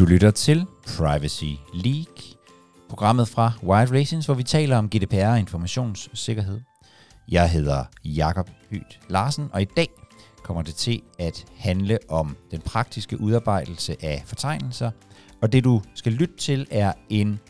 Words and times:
Du 0.00 0.04
lytter 0.04 0.30
til 0.30 0.66
Privacy 0.96 1.44
League, 1.74 2.36
programmet 2.88 3.28
fra 3.28 3.52
Wild 3.62 3.92
Racings, 3.92 4.26
hvor 4.26 4.34
vi 4.34 4.42
taler 4.42 4.76
om 4.76 4.88
GDPR 4.88 5.26
og 5.26 5.38
informationssikkerhed. 5.38 6.60
Jeg 7.28 7.50
hedder 7.50 7.84
Jakob 8.04 8.50
Hyt 8.70 9.00
Larsen, 9.08 9.48
og 9.52 9.62
i 9.62 9.64
dag 9.64 9.88
kommer 10.42 10.62
det 10.62 10.74
til 10.74 11.02
at 11.18 11.44
handle 11.56 11.98
om 12.08 12.36
den 12.50 12.60
praktiske 12.60 13.20
udarbejdelse 13.20 13.96
af 14.04 14.22
fortegnelser. 14.26 14.90
Og 15.42 15.52
det 15.52 15.64
du 15.64 15.82
skal 15.94 16.12
lytte 16.12 16.36
til 16.36 16.66
er 16.70 16.92
en 17.10 17.40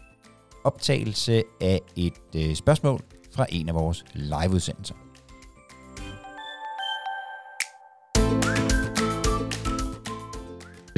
optagelse 0.64 1.42
af 1.60 1.80
et 1.96 2.14
øh, 2.36 2.54
spørgsmål 2.54 3.00
fra 3.34 3.46
en 3.48 3.68
af 3.68 3.74
vores 3.74 4.04
liveudsendelser. 4.14 4.94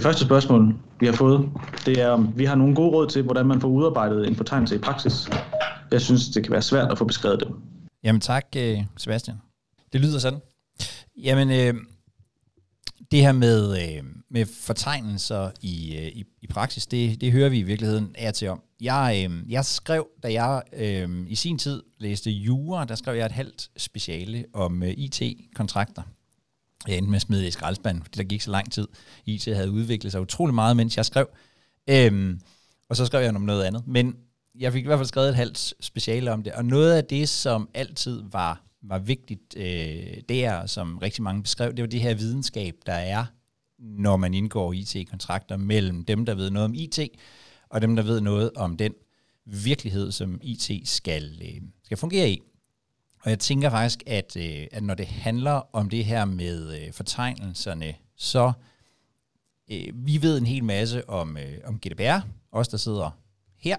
Det 0.02 0.08
første 0.08 0.24
spørgsmål, 0.24 0.74
vi 1.00 1.06
har 1.06 1.12
fået, 1.12 1.50
det 1.86 2.00
er, 2.00 2.08
om 2.08 2.32
vi 2.36 2.44
har 2.44 2.54
nogle 2.54 2.74
gode 2.74 2.90
råd 2.90 3.08
til, 3.08 3.22
hvordan 3.22 3.46
man 3.46 3.60
får 3.60 3.68
udarbejdet 3.68 4.28
en 4.28 4.36
fortegnelse 4.36 4.74
i 4.74 4.78
praksis. 4.78 5.28
Jeg 5.90 6.00
synes, 6.00 6.28
det 6.28 6.42
kan 6.42 6.52
være 6.52 6.62
svært 6.62 6.92
at 6.92 6.98
få 6.98 7.04
beskrevet 7.04 7.40
det. 7.40 7.48
Jamen 8.04 8.20
tak, 8.20 8.46
øh, 8.56 8.82
Sebastian. 8.96 9.36
Det 9.92 10.00
lyder 10.00 10.18
sådan. 10.18 10.40
Jamen, 11.16 11.50
øh, 11.50 11.74
det 13.10 13.20
her 13.20 13.32
med, 13.32 13.82
øh, 13.82 14.04
med 14.30 14.46
fortegnelser 14.46 15.50
i, 15.60 15.96
øh, 15.96 16.06
i, 16.06 16.24
i 16.42 16.46
praksis, 16.46 16.86
det, 16.86 17.20
det 17.20 17.32
hører 17.32 17.48
vi 17.48 17.58
i 17.58 17.62
virkeligheden 17.62 18.14
af 18.18 18.34
til 18.34 18.48
om. 18.48 18.62
Jeg, 18.80 19.28
øh, 19.30 19.52
jeg 19.52 19.64
skrev, 19.64 20.06
da 20.22 20.32
jeg 20.32 20.62
øh, 20.72 21.26
i 21.28 21.34
sin 21.34 21.58
tid 21.58 21.82
læste 21.98 22.30
jura, 22.30 22.84
der 22.84 22.94
skrev 22.94 23.16
jeg 23.16 23.26
et 23.26 23.32
halvt 23.32 23.70
speciale 23.76 24.44
om 24.52 24.82
øh, 24.82 24.90
IT-kontrakter. 24.90 26.02
Jeg 26.88 26.96
endte 26.96 27.10
med 27.10 27.16
at 27.16 27.22
smide 27.22 27.46
i 27.46 27.50
skraldespanden, 27.50 28.02
fordi 28.02 28.18
der 28.18 28.24
gik 28.24 28.40
så 28.40 28.50
lang 28.50 28.72
tid. 28.72 28.88
IT 29.26 29.44
havde 29.44 29.70
udviklet 29.70 30.12
sig 30.12 30.20
utrolig 30.20 30.54
meget, 30.54 30.76
mens 30.76 30.96
jeg 30.96 31.04
skrev. 31.04 31.28
Øhm, 31.90 32.40
og 32.88 32.96
så 32.96 33.06
skrev 33.06 33.22
jeg 33.22 33.36
om 33.36 33.42
noget 33.42 33.64
andet. 33.64 33.86
Men 33.86 34.16
jeg 34.58 34.72
fik 34.72 34.84
i 34.84 34.86
hvert 34.86 34.98
fald 34.98 35.08
skrevet 35.08 35.28
et 35.28 35.34
halvt 35.34 35.74
speciale 35.80 36.32
om 36.32 36.42
det. 36.42 36.52
Og 36.52 36.64
noget 36.64 36.92
af 36.92 37.04
det, 37.04 37.28
som 37.28 37.68
altid 37.74 38.22
var, 38.32 38.62
var 38.82 38.98
vigtigt 38.98 39.56
øh, 39.56 40.16
der, 40.28 40.66
som 40.66 40.98
rigtig 40.98 41.22
mange 41.22 41.42
beskrev, 41.42 41.70
det 41.70 41.82
var 41.82 41.88
det 41.88 42.00
her 42.00 42.14
videnskab, 42.14 42.74
der 42.86 42.92
er, 42.92 43.24
når 43.78 44.16
man 44.16 44.34
indgår 44.34 44.72
IT-kontrakter 44.72 45.56
mellem 45.56 46.04
dem, 46.04 46.26
der 46.26 46.34
ved 46.34 46.50
noget 46.50 46.64
om 46.64 46.74
IT, 46.74 46.98
og 47.70 47.82
dem, 47.82 47.96
der 47.96 48.02
ved 48.02 48.20
noget 48.20 48.50
om 48.56 48.76
den 48.76 48.92
virkelighed, 49.46 50.12
som 50.12 50.40
IT 50.42 50.88
skal, 50.88 51.40
øh, 51.42 51.62
skal 51.84 51.96
fungere 51.96 52.30
i. 52.30 52.42
Og 53.24 53.30
jeg 53.30 53.38
tænker 53.38 53.70
faktisk, 53.70 54.02
at, 54.06 54.36
øh, 54.36 54.66
at 54.72 54.82
når 54.82 54.94
det 54.94 55.06
handler 55.06 55.62
om 55.72 55.90
det 55.90 56.04
her 56.04 56.24
med 56.24 56.80
øh, 56.80 56.92
fortegnelserne, 56.92 57.94
så 58.16 58.52
øh, 59.70 59.88
vi 59.94 60.22
ved 60.22 60.38
en 60.38 60.46
hel 60.46 60.64
masse 60.64 61.08
om, 61.08 61.36
øh, 61.36 61.58
om 61.64 61.78
GDPR, 61.78 62.20
os 62.52 62.68
der 62.68 62.76
sidder 62.76 63.10
her, 63.58 63.76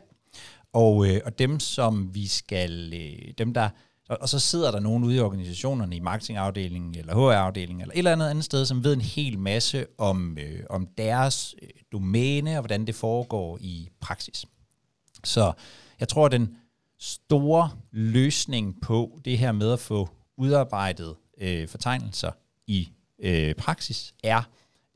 og, 0.73 1.07
øh, 1.07 1.21
og 1.25 1.39
dem 1.39 1.59
som 1.59 2.15
vi 2.15 2.27
skal, 2.27 2.93
øh, 2.93 3.33
dem 3.37 3.53
der, 3.53 3.69
og, 4.09 4.17
og 4.21 4.29
så 4.29 4.39
sidder 4.39 4.71
der 4.71 4.79
nogen 4.79 5.03
ude 5.03 5.15
i 5.15 5.19
organisationerne 5.19 5.95
i 5.95 5.99
marketingafdelingen 5.99 6.97
eller 6.97 7.15
HR-afdelingen 7.15 7.81
eller 7.81 7.93
et 7.93 7.97
eller 7.97 8.11
andet 8.11 8.29
andet 8.29 8.45
sted, 8.45 8.65
som 8.65 8.83
ved 8.83 8.93
en 8.93 9.01
hel 9.01 9.39
masse 9.39 9.85
om, 9.97 10.37
øh, 10.37 10.63
om 10.69 10.87
deres 10.97 11.55
øh, 11.61 11.69
domæne 11.91 12.51
og 12.51 12.61
hvordan 12.61 12.87
det 12.87 12.95
foregår 12.95 13.57
i 13.61 13.89
praksis. 13.99 14.45
Så 15.23 15.53
jeg 15.99 16.07
tror, 16.07 16.25
at 16.25 16.31
den 16.31 16.57
store 17.03 17.69
løsning 17.91 18.81
på 18.81 19.19
det 19.25 19.37
her 19.37 19.51
med 19.51 19.71
at 19.71 19.79
få 19.79 20.09
udarbejdet 20.37 21.15
øh, 21.41 21.67
fortegnelser 21.67 22.31
i 22.67 22.89
øh, 23.19 23.55
praksis 23.55 24.13
er 24.23 24.41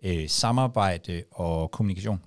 øh, 0.04 0.30
samarbejde 0.30 1.24
og 1.32 1.72
kommunikation. 1.72 2.22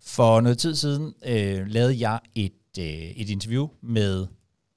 For 0.00 0.40
noget 0.40 0.58
tid 0.58 0.74
siden 0.74 1.14
øh, 1.26 1.66
lavede 1.66 2.08
jeg 2.08 2.20
et, 2.34 2.78
øh, 2.78 2.84
et 2.84 3.30
interview 3.30 3.68
med 3.80 4.26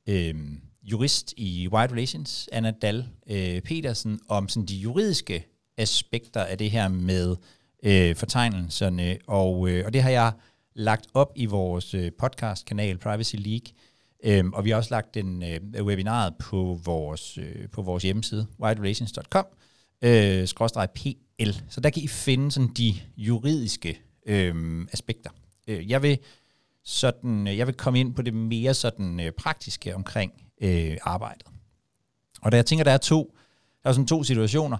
øh, 0.07 0.35
jurist 0.83 1.33
i 1.37 1.67
White 1.71 1.93
Relations, 1.93 2.49
Anna 2.51 2.71
Dahl 2.71 3.05
øh, 3.29 3.61
Petersen, 3.61 4.19
om 4.27 4.49
sådan 4.49 4.65
de 4.65 4.75
juridiske 4.75 5.47
aspekter 5.77 6.43
af 6.43 6.57
det 6.57 6.71
her 6.71 6.87
med 6.87 7.35
øh, 7.83 8.15
fortegnelserne, 8.15 9.17
og, 9.27 9.69
øh, 9.69 9.85
og 9.85 9.93
det 9.93 10.03
har 10.03 10.09
jeg 10.09 10.33
lagt 10.77 11.07
op 11.13 11.31
i 11.35 11.45
vores 11.45 11.85
podcastkanal 11.91 12.11
podcast-kanal 12.11 12.97
Privacy 12.97 13.35
League, 13.35 13.73
øhm, 14.23 14.53
og 14.53 14.65
vi 14.65 14.69
har 14.69 14.77
også 14.77 14.93
lagt 14.93 15.13
den 15.13 15.43
øh, 15.43 15.85
webinaret 15.85 16.33
på 16.39 16.79
vores, 16.83 17.37
øh, 17.37 17.69
på 17.69 17.81
vores 17.81 18.03
hjemmeside, 18.03 18.47
whiterelations.com, 18.59 19.45
øh, 20.01 20.47
pl. 20.95 21.49
Så 21.69 21.81
der 21.81 21.89
kan 21.89 22.03
I 22.03 22.07
finde 22.07 22.51
sådan 22.51 22.73
de 22.77 22.95
juridiske 23.17 24.01
øh, 24.25 24.85
aspekter. 24.91 25.29
Øh, 25.67 25.89
jeg 25.89 26.01
vil 26.01 26.19
sådan, 26.83 27.47
øh, 27.47 27.57
jeg 27.57 27.67
vil 27.67 27.75
komme 27.75 27.99
ind 27.99 28.15
på 28.15 28.21
det 28.21 28.33
mere 28.33 28.73
sådan 28.73 29.19
øh, 29.19 29.31
praktiske 29.31 29.95
omkring 29.95 30.33
øh, 30.61 30.97
arbejdet. 31.01 31.47
Og 32.41 32.51
da 32.51 32.57
jeg 32.57 32.65
tænker, 32.65 32.83
der 32.83 32.91
er 32.91 32.97
to, 32.97 33.35
der 33.83 33.89
er 33.89 33.93
sådan 33.93 34.07
to 34.07 34.23
situationer. 34.23 34.77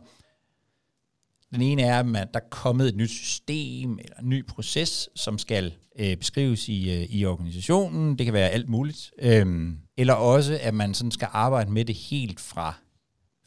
Den 1.54 1.62
ene 1.62 1.82
er, 1.82 2.00
at 2.00 2.34
der 2.34 2.40
er 2.40 2.50
kommet 2.50 2.88
et 2.88 2.96
nyt 2.96 3.10
system 3.10 4.00
eller 4.00 4.18
en 4.18 4.30
ny 4.30 4.46
proces, 4.46 5.10
som 5.16 5.38
skal 5.38 5.74
øh, 6.00 6.18
beskrives 6.18 6.70
i, 6.70 6.92
øh, 6.92 7.04
i 7.10 7.26
organisationen. 7.26 8.18
Det 8.18 8.26
kan 8.26 8.34
være 8.34 8.50
alt 8.50 8.70
muligt. 8.70 9.12
Øhm, 9.20 9.78
eller 9.98 10.14
også, 10.14 10.60
at 10.62 10.74
man 10.74 10.94
sådan 10.94 11.12
skal 11.12 11.28
arbejde 11.32 11.72
med 11.72 11.86
det 11.86 11.96
helt 11.96 12.40
fra, 12.40 12.74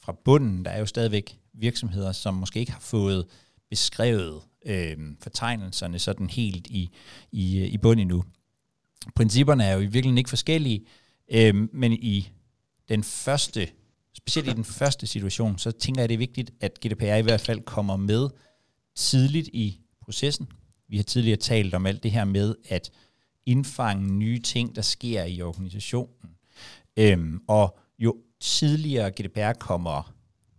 fra 0.03 0.17
bunden. 0.25 0.65
Der 0.65 0.71
er 0.71 0.79
jo 0.79 0.87
stadigvæk 0.87 1.39
virksomheder, 1.55 2.13
som 2.13 2.35
måske 2.35 2.61
ikke 2.61 2.73
har 2.73 2.81
fået 2.81 3.27
beskrevet 3.71 4.43
øh, 4.67 4.97
fortegnelserne 5.23 5.99
sådan 5.99 6.31
helt 6.31 6.67
i, 6.67 6.91
i, 7.33 7.59
øh, 7.59 7.67
i 7.67 7.79
bund 7.79 8.01
endnu. 8.01 8.25
Principperne 9.15 9.65
er 9.65 9.73
jo 9.75 9.81
i 9.81 9.83
virkeligheden 9.83 10.19
ikke 10.19 10.31
forskellige, 10.31 10.87
øh, 11.33 11.55
men 11.73 11.93
i 11.93 12.29
den 12.89 13.03
første 13.03 13.69
specielt 14.15 14.49
i 14.49 14.53
den 14.53 14.65
første 14.65 15.07
situation, 15.07 15.59
så 15.59 15.71
tænker 15.71 16.03
jeg, 16.03 16.09
det 16.09 16.15
er 16.15 16.19
vigtigt, 16.19 16.51
at 16.61 16.79
GDPR 16.87 17.15
i 17.15 17.23
hvert 17.23 17.41
fald 17.41 17.61
kommer 17.61 17.97
med 17.97 18.29
tidligt 18.97 19.49
i 19.53 19.81
processen. 20.03 20.49
Vi 20.89 20.97
har 20.97 21.05
tidligere 21.05 21.37
talt 21.37 21.75
om 21.75 21.87
alt 21.87 22.03
det 22.03 22.11
her 22.11 22.25
med 22.25 22.55
at 22.69 22.91
indfange 23.47 24.13
nye 24.13 24.39
ting, 24.39 24.77
der 24.77 24.83
sker 24.83 25.25
i 25.25 25.43
organisationen. 25.43 26.31
Øhm, 26.97 27.41
og 27.49 27.79
jo 27.99 28.17
tidligere 28.41 29.11
GDPR 29.11 29.53
kommer, 29.53 30.15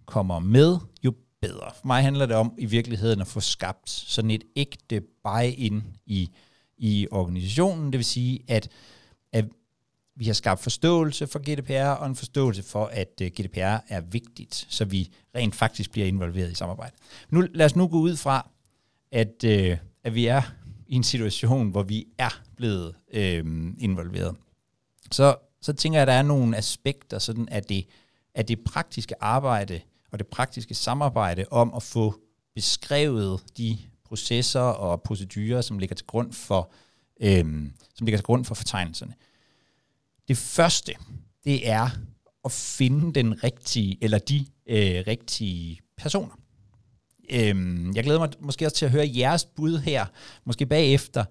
kommer 0.06 0.40
med, 0.40 0.78
jo 1.04 1.14
bedre. 1.42 1.72
For 1.76 1.88
mig 1.88 2.04
handler 2.04 2.26
det 2.26 2.36
om 2.36 2.54
i 2.58 2.66
virkeligheden 2.66 3.22
at 3.22 3.28
få 3.28 3.40
skabt 3.40 3.90
sådan 3.90 4.32
et 4.32 4.44
ægte 4.56 5.02
buy-in 5.24 5.84
i, 6.06 6.30
i 6.78 7.08
organisationen. 7.12 7.86
Det 7.86 7.98
vil 7.98 8.06
sige, 8.06 8.40
at, 8.48 8.70
at 9.32 9.46
vi 10.22 10.26
har 10.26 10.34
skabt 10.34 10.60
forståelse 10.64 11.28
for 11.28 11.40
GDPR 11.40 12.02
og 12.02 12.08
en 12.08 12.16
forståelse 12.16 12.64
for, 12.64 12.86
at 12.86 13.22
øh, 13.22 13.28
GDPR 13.28 13.78
er 13.88 14.02
vigtigt, 14.02 14.66
så 14.70 14.86
vi 14.86 15.12
rent 15.36 15.56
faktisk 15.56 15.92
bliver 15.92 16.08
involveret 16.08 16.52
i 16.52 16.56
samarbejde. 16.56 16.96
Nu, 17.30 17.42
lad 17.54 17.66
os 17.66 17.76
nu 17.76 17.88
gå 17.88 17.98
ud 17.98 18.16
fra, 18.16 18.50
at, 19.12 19.44
øh, 19.46 19.78
at 20.04 20.16
vi 20.16 20.26
er 20.26 20.42
i 20.88 20.96
en 20.96 21.04
situation, 21.04 21.70
hvor 21.70 21.84
vi 21.84 22.08
er 22.18 22.42
blevet 22.56 22.96
øh, 23.14 23.46
involveret. 23.80 24.36
Så, 25.12 25.36
så 25.62 25.74
tænker 25.74 26.00
jeg, 26.00 26.02
at 26.02 26.08
der 26.08 26.14
er 26.14 26.22
nogle 26.22 26.58
aspekter 26.58 27.20
sådan 27.20 27.50
af 27.50 27.64
det, 27.64 27.86
af 28.36 28.46
det 28.46 28.60
praktiske 28.64 29.24
arbejde 29.24 29.82
og 30.12 30.20
det 30.20 30.28
praktiske 30.28 30.74
samarbejde 30.74 31.46
om 31.52 31.74
at 31.76 31.84
få 31.84 32.16
beskrevet 32.56 33.42
de 33.58 33.78
processer 34.06 34.60
og 34.60 35.02
procedurer, 35.02 35.62
som 35.62 35.80
ligger 35.80 35.96
til 35.96 36.06
grund 36.06 36.34
for, 36.34 36.72
øh, 37.22 37.46
som 37.96 38.06
ligger 38.06 38.18
til 38.18 38.26
grund 38.26 38.46
for 38.46 38.56
fortegnelserne. 38.56 39.14
Det 40.28 40.38
første, 40.38 40.94
det 41.44 41.70
er 41.70 41.90
at 42.46 42.52
finde 42.52 43.14
den 43.14 43.44
rigtige, 43.44 43.98
eller 44.02 44.18
de 44.18 44.46
øh, 44.68 45.04
rigtige 45.08 45.80
personer. 45.98 46.40
Øhm, 47.30 47.96
jeg 47.96 48.04
glæder 48.04 48.20
mig 48.20 48.30
måske 48.40 48.66
også 48.66 48.78
til 48.78 48.86
at 48.86 48.92
høre 48.92 49.12
jeres 49.16 49.46
bud 49.46 49.78
her, 49.78 50.06
måske 50.46 50.66
bagefter. 50.66 51.26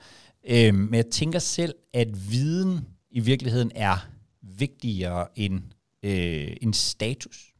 Øhm, 0.48 0.78
men 0.78 0.94
jeg 0.94 1.06
tænker 1.06 1.38
selv, 1.38 1.74
at 1.92 2.30
viden 2.30 2.86
i 3.10 3.20
virkeligheden 3.20 3.72
er 3.74 4.08
vigtigere 4.42 5.26
end, 5.36 5.62
øh, 6.02 6.56
end 6.62 6.74
status. 6.74 7.54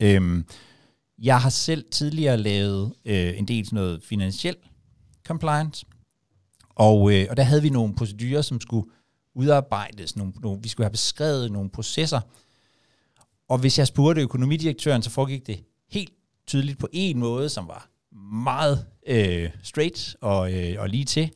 Øhm, 0.00 0.44
jeg 1.18 1.40
har 1.40 1.50
selv 1.50 1.84
tidligere 1.90 2.36
lavet 2.36 2.92
øh, 3.04 3.38
en 3.38 3.48
del 3.48 3.64
sådan 3.64 3.76
noget 3.76 4.02
finansiel 4.02 4.56
compliance, 5.26 5.86
og, 6.74 7.12
øh, 7.12 7.26
og 7.30 7.36
der 7.36 7.42
havde 7.42 7.62
vi 7.62 7.68
nogle 7.68 7.94
procedurer, 7.94 8.42
som 8.42 8.60
skulle 8.60 8.86
udarbejdes, 9.34 10.16
nogle, 10.16 10.32
nogle, 10.42 10.62
vi 10.62 10.68
skulle 10.68 10.84
have 10.84 10.92
beskrevet 10.92 11.52
nogle 11.52 11.70
processer. 11.70 12.20
Og 13.48 13.58
hvis 13.58 13.78
jeg 13.78 13.86
spurgte 13.86 14.22
økonomidirektøren, 14.22 15.02
så 15.02 15.10
foregik 15.10 15.46
det 15.46 15.64
helt 15.90 16.12
tydeligt 16.46 16.78
på 16.78 16.88
en 16.92 17.18
måde, 17.18 17.48
som 17.48 17.68
var 17.68 17.90
meget 18.44 18.86
øh, 19.06 19.50
straight 19.62 20.16
og, 20.20 20.52
øh, 20.52 20.74
og 20.78 20.88
lige 20.88 21.04
til. 21.04 21.30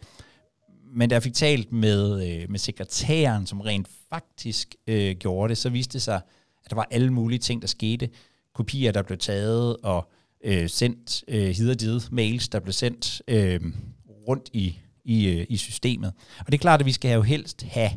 Men 0.93 1.09
da 1.09 1.15
jeg 1.15 1.23
fik 1.23 1.35
talt 1.35 1.73
med, 1.73 2.29
øh, 2.29 2.51
med 2.51 2.59
sekretæren, 2.59 3.47
som 3.47 3.61
rent 3.61 3.89
faktisk 4.09 4.75
øh, 4.87 5.17
gjorde 5.17 5.49
det, 5.49 5.59
så 5.59 5.71
viste 5.71 5.93
det 5.93 6.03
sig, 6.03 6.21
at 6.65 6.71
der 6.71 6.77
var 6.77 6.87
alle 6.91 7.13
mulige 7.13 7.39
ting, 7.39 7.63
der 7.63 7.69
skete. 7.69 8.11
Kopier, 8.55 8.93
der 8.93 9.03
blev 9.03 9.19
taget 9.19 9.77
og 9.77 10.11
øh, 10.45 10.69
sendt, 10.69 11.25
øh, 11.29 11.49
hiderdid 11.49 12.01
mails, 12.11 12.49
der 12.49 12.61
blev 12.61 12.73
sendt, 12.73 13.23
øh, 13.29 13.61
rundt 14.29 14.51
i, 14.53 14.79
i, 15.09 15.29
øh, 15.29 15.47
i 15.49 15.57
systemet. 15.57 16.13
Og 16.39 16.47
det 16.47 16.55
er 16.55 16.59
klart, 16.59 16.81
at 16.81 16.87
vi 16.87 16.93
skal 16.93 17.15
jo 17.15 17.23
helst 17.23 17.63
have 17.63 17.91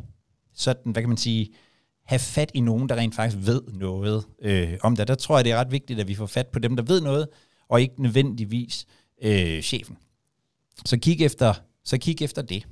sådan, 0.54 0.92
hvad 0.92 1.02
kan 1.02 1.08
man 1.08 1.16
sige, 1.18 1.48
have 2.04 2.18
fat 2.18 2.50
i 2.54 2.60
nogen, 2.60 2.88
der 2.88 2.96
rent 2.96 3.14
faktisk 3.14 3.46
ved 3.46 3.62
noget 3.72 4.24
øh, 4.42 4.78
om 4.82 4.96
det. 4.96 5.08
Der 5.08 5.14
tror 5.14 5.38
jeg, 5.38 5.44
det 5.44 5.52
er 5.52 5.56
ret 5.56 5.72
vigtigt, 5.72 6.00
at 6.00 6.08
vi 6.08 6.14
får 6.14 6.26
fat 6.26 6.46
på 6.46 6.58
dem, 6.58 6.76
der 6.76 6.82
ved 6.82 7.00
noget, 7.00 7.28
og 7.68 7.80
ikke 7.80 8.02
nødvendigvis 8.02 8.86
øh, 9.22 9.62
chefen. 9.62 9.96
Så 10.84 10.98
kig 10.98 11.20
efter, 11.20 11.54
så 11.84 11.98
kig 11.98 12.22
efter 12.22 12.42
det. 12.42 12.66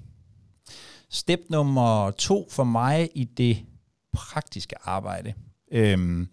Step 1.11 1.41
nummer 1.51 2.11
to 2.11 2.49
for 2.51 2.65
mig 2.65 3.09
i 3.15 3.25
det 3.25 3.65
praktiske 4.13 4.77
arbejde, 4.83 5.35
øh, 5.73 6.27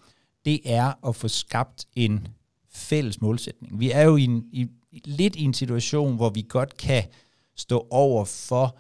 det 0.46 0.60
er 0.66 1.08
at 1.08 1.16
få 1.16 1.28
skabt 1.28 1.86
en 1.96 2.28
fælles 2.74 3.22
målsætning. 3.22 3.80
Vi 3.80 3.92
er 3.92 4.02
jo 4.02 4.16
i 4.16 4.24
en, 4.24 4.44
i, 4.52 4.68
lidt 5.06 5.36
i 5.36 5.44
en 5.44 5.54
situation, 5.54 6.16
hvor 6.16 6.30
vi 6.30 6.46
godt 6.50 6.78
kan 6.78 7.04
stå 7.58 7.88
over 7.90 8.26
for 8.26 8.78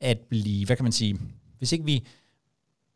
at 0.00 0.18
blive, 0.18 0.66
hvad 0.66 0.76
kan 0.76 0.84
man 0.84 0.92
sige, 0.92 1.18
hvis 1.58 1.72
ikke 1.72 1.84
vi, 1.84 2.06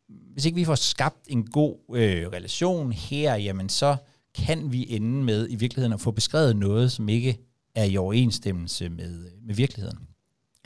hvis 0.09 0.45
ikke 0.45 0.57
vi 0.57 0.65
får 0.65 0.75
skabt 0.75 1.27
en 1.29 1.51
god 1.51 1.77
øh, 1.95 2.29
relation 2.29 2.93
her, 2.93 3.35
jamen 3.35 3.69
så 3.69 3.97
kan 4.35 4.73
vi 4.73 4.87
ende 4.89 5.25
med 5.25 5.51
i 5.51 5.57
virkeligheden 5.57 5.93
at 5.93 6.01
få 6.01 6.11
beskrevet 6.11 6.57
noget, 6.57 6.93
som 6.93 7.09
ikke 7.09 7.39
er 7.75 7.85
i 7.85 7.97
overensstemmelse 7.97 8.89
med, 8.89 9.27
øh, 9.27 9.33
med 9.43 9.55
virkeligheden. 9.55 9.99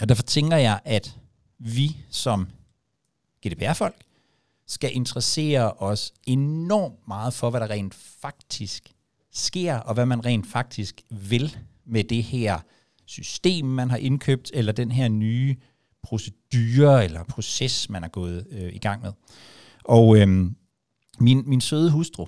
Og 0.00 0.08
derfor 0.08 0.22
tænker 0.22 0.56
jeg, 0.56 0.80
at 0.84 1.18
vi 1.58 1.96
som 2.10 2.48
GDPR-folk 3.46 3.96
skal 4.66 4.96
interessere 4.96 5.72
os 5.72 6.12
enormt 6.26 7.08
meget 7.08 7.34
for, 7.34 7.50
hvad 7.50 7.60
der 7.60 7.70
rent 7.70 7.94
faktisk 7.94 8.92
sker, 9.32 9.76
og 9.76 9.94
hvad 9.94 10.06
man 10.06 10.24
rent 10.24 10.46
faktisk 10.46 11.02
vil 11.10 11.58
med 11.84 12.04
det 12.04 12.22
her 12.22 12.60
system, 13.10 13.66
man 13.66 13.90
har 13.90 13.96
indkøbt, 13.96 14.50
eller 14.54 14.72
den 14.72 14.90
her 14.90 15.08
nye 15.08 15.56
procedure 16.02 17.04
eller 17.04 17.24
proces, 17.24 17.90
man 17.90 18.04
er 18.04 18.08
gået 18.08 18.46
øh, 18.50 18.74
i 18.74 18.78
gang 18.78 19.02
med. 19.02 19.12
Og 19.84 20.18
øh, 20.18 20.28
min, 21.18 21.42
min 21.46 21.60
søde 21.60 21.90
hustru, 21.90 22.26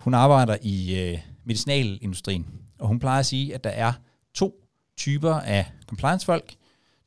hun 0.00 0.14
arbejder 0.14 0.56
i 0.62 1.00
øh, 1.00 1.18
medicinalindustrien, 1.44 2.46
og 2.78 2.88
hun 2.88 2.98
plejer 2.98 3.20
at 3.20 3.26
sige, 3.26 3.54
at 3.54 3.64
der 3.64 3.70
er 3.70 3.92
to 4.34 4.64
typer 4.96 5.34
af 5.34 5.72
compliance-folk. 5.86 6.54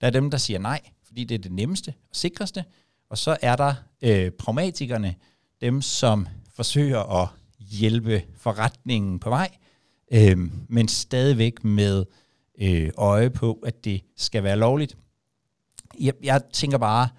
Der 0.02 0.08
er 0.08 0.12
dem, 0.12 0.32
der 0.32 0.38
siger 0.38 0.60
nej, 0.60 0.82
fordi 1.04 1.24
det 1.24 1.36
er 1.36 1.40
det 1.40 1.52
nemmeste 1.52 1.94
og 2.10 2.16
sikreste, 2.16 2.66
og 3.10 3.18
så 3.18 3.38
er 3.42 3.56
der 3.56 3.74
øh, 4.02 4.32
pragmatikerne, 4.32 5.16
dem 5.62 5.82
som 5.82 6.28
forsøger 6.56 7.22
at 7.24 7.30
hjælpe 7.60 8.24
forretningen 8.38 9.20
på 9.20 9.30
vej, 9.30 9.50
øh, 10.12 10.38
men 10.70 10.88
stadigvæk 10.88 11.64
med 11.64 12.06
øh, 12.62 12.92
øje 12.98 13.30
på, 13.30 13.54
at 13.66 13.86
det 13.86 14.02
skal 14.16 14.44
være 14.44 14.58
lovligt. 14.58 14.98
Jeg, 16.00 16.14
jeg 16.24 16.42
tænker 16.54 16.78
bare, 16.78 17.10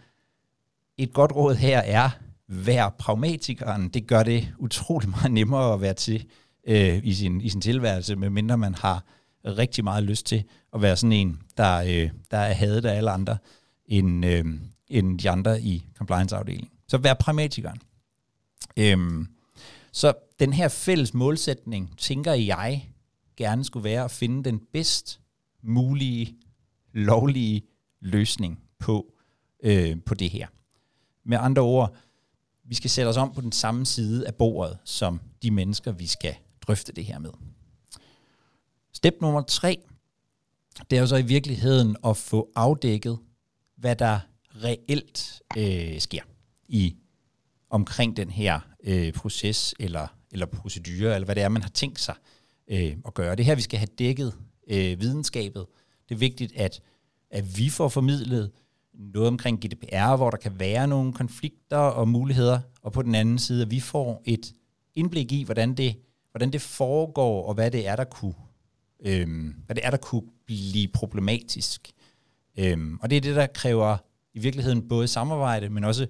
et 0.96 1.12
godt 1.12 1.32
råd 1.32 1.54
her 1.54 1.78
er, 1.78 2.10
vær 2.48 2.88
pragmatikeren. 2.88 3.88
Det 3.88 4.06
gør 4.06 4.22
det 4.22 4.48
utrolig 4.58 5.08
meget 5.08 5.32
nemmere 5.32 5.74
at 5.74 5.80
være 5.80 5.94
til 5.94 6.26
øh, 6.66 7.00
i, 7.04 7.14
sin, 7.14 7.40
i 7.40 7.48
sin 7.48 7.60
tilværelse, 7.60 8.16
medmindre 8.16 8.58
man 8.58 8.74
har 8.74 9.04
rigtig 9.44 9.84
meget 9.84 10.04
lyst 10.04 10.26
til 10.26 10.44
at 10.74 10.82
være 10.82 10.96
sådan 10.96 11.12
en, 11.12 11.38
der, 11.56 11.76
øh, 11.76 12.10
der 12.30 12.38
er 12.38 12.52
hadet 12.52 12.84
af 12.84 12.96
alle 12.96 13.10
andre, 13.10 13.38
end, 13.86 14.26
øh, 14.26 14.44
end 14.88 15.18
de 15.18 15.30
andre 15.30 15.60
i 15.60 15.84
compliance-afdelingen. 15.96 16.70
Så 16.88 16.98
vær 16.98 17.14
pragmatikeren. 17.14 17.78
Øhm, 18.76 19.28
så 19.92 20.12
den 20.40 20.52
her 20.52 20.68
fælles 20.68 21.14
målsætning, 21.14 21.98
tænker 21.98 22.32
jeg, 22.32 22.90
gerne 23.36 23.64
skulle 23.64 23.84
være 23.84 24.04
at 24.04 24.10
finde 24.10 24.44
den 24.44 24.60
bedst 24.72 25.20
mulige, 25.62 26.36
lovlige 26.92 27.62
løsning 28.00 28.62
på, 28.78 29.14
øh, 29.62 29.96
på 30.06 30.14
det 30.14 30.30
her. 30.30 30.46
Med 31.24 31.38
andre 31.40 31.62
ord, 31.62 31.96
vi 32.64 32.74
skal 32.74 32.90
sætte 32.90 33.08
os 33.08 33.16
om 33.16 33.34
på 33.34 33.40
den 33.40 33.52
samme 33.52 33.86
side 33.86 34.26
af 34.26 34.34
bordet, 34.34 34.78
som 34.84 35.20
de 35.42 35.50
mennesker, 35.50 35.92
vi 35.92 36.06
skal 36.06 36.34
drøfte 36.60 36.92
det 36.92 37.04
her 37.04 37.18
med. 37.18 37.30
Step 38.92 39.14
nummer 39.20 39.42
tre, 39.42 39.78
det 40.90 40.96
er 40.96 41.00
jo 41.00 41.06
så 41.06 41.16
i 41.16 41.22
virkeligheden 41.22 41.96
at 42.04 42.16
få 42.16 42.50
afdækket, 42.54 43.18
hvad 43.76 43.96
der 43.96 44.20
reelt 44.64 45.42
øh, 45.56 46.00
sker 46.00 46.22
i 46.68 46.96
omkring 47.70 48.16
den 48.16 48.30
her 48.30 48.60
øh, 48.84 49.12
proces 49.12 49.74
eller, 49.78 50.06
eller 50.32 50.46
procedure, 50.46 51.14
eller 51.14 51.24
hvad 51.24 51.34
det 51.34 51.42
er, 51.42 51.48
man 51.48 51.62
har 51.62 51.70
tænkt 51.70 52.00
sig 52.00 52.14
øh, 52.68 52.96
at 53.06 53.14
gøre. 53.14 53.36
Det 53.36 53.44
her, 53.44 53.54
vi 53.54 53.62
skal 53.62 53.78
have 53.78 53.88
dækket 53.98 54.34
øh, 54.68 55.00
videnskabet. 55.00 55.66
Det 56.08 56.14
er 56.14 56.18
vigtigt, 56.18 56.52
at, 56.56 56.80
at 57.30 57.58
vi 57.58 57.68
får 57.70 57.88
formidlet 57.88 58.50
noget 58.94 59.28
omkring 59.28 59.60
GDPR, 59.60 60.16
hvor 60.16 60.30
der 60.30 60.36
kan 60.36 60.60
være 60.60 60.88
nogle 60.88 61.12
konflikter 61.12 61.76
og 61.76 62.08
muligheder, 62.08 62.60
og 62.82 62.92
på 62.92 63.02
den 63.02 63.14
anden 63.14 63.38
side, 63.38 63.62
at 63.62 63.70
vi 63.70 63.80
får 63.80 64.22
et 64.24 64.52
indblik 64.94 65.32
i, 65.32 65.44
hvordan 65.44 65.74
det, 65.74 65.96
hvordan 66.30 66.52
det 66.52 66.62
foregår, 66.62 67.48
og 67.48 67.54
hvad 67.54 67.70
det 67.70 67.86
er, 67.86 67.96
der 67.96 68.04
kunne, 68.04 68.34
øhm, 69.00 69.54
hvad 69.66 69.76
det 69.76 69.86
er, 69.86 69.90
der 69.90 69.96
kunne 69.96 70.22
blive 70.46 70.88
problematisk. 70.88 71.90
Øhm, 72.58 72.98
og 73.02 73.10
det 73.10 73.16
er 73.16 73.20
det, 73.20 73.36
der 73.36 73.46
kræver 73.46 73.96
i 74.34 74.38
virkeligheden 74.38 74.88
både 74.88 75.08
samarbejde, 75.08 75.68
men 75.68 75.84
også 75.84 76.06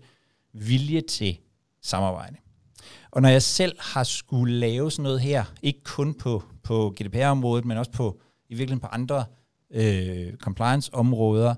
vilje 0.53 1.01
til 1.01 1.39
samarbejde. 1.83 2.37
Og 3.11 3.23
når 3.23 3.29
jeg 3.29 3.43
selv 3.43 3.77
har 3.81 4.05
skulle 4.05 4.55
lave 4.55 4.91
sådan 4.91 5.03
noget 5.03 5.21
her, 5.21 5.45
ikke 5.63 5.83
kun 5.85 6.15
på, 6.15 6.43
på 6.63 6.95
GDPR-området, 7.01 7.65
men 7.65 7.79
også 7.79 7.93
på 7.93 8.21
i 8.49 8.55
virkeligheden 8.55 8.81
på 8.81 8.87
andre 8.87 9.25
øh, 9.71 10.37
compliance-områder, 10.37 11.55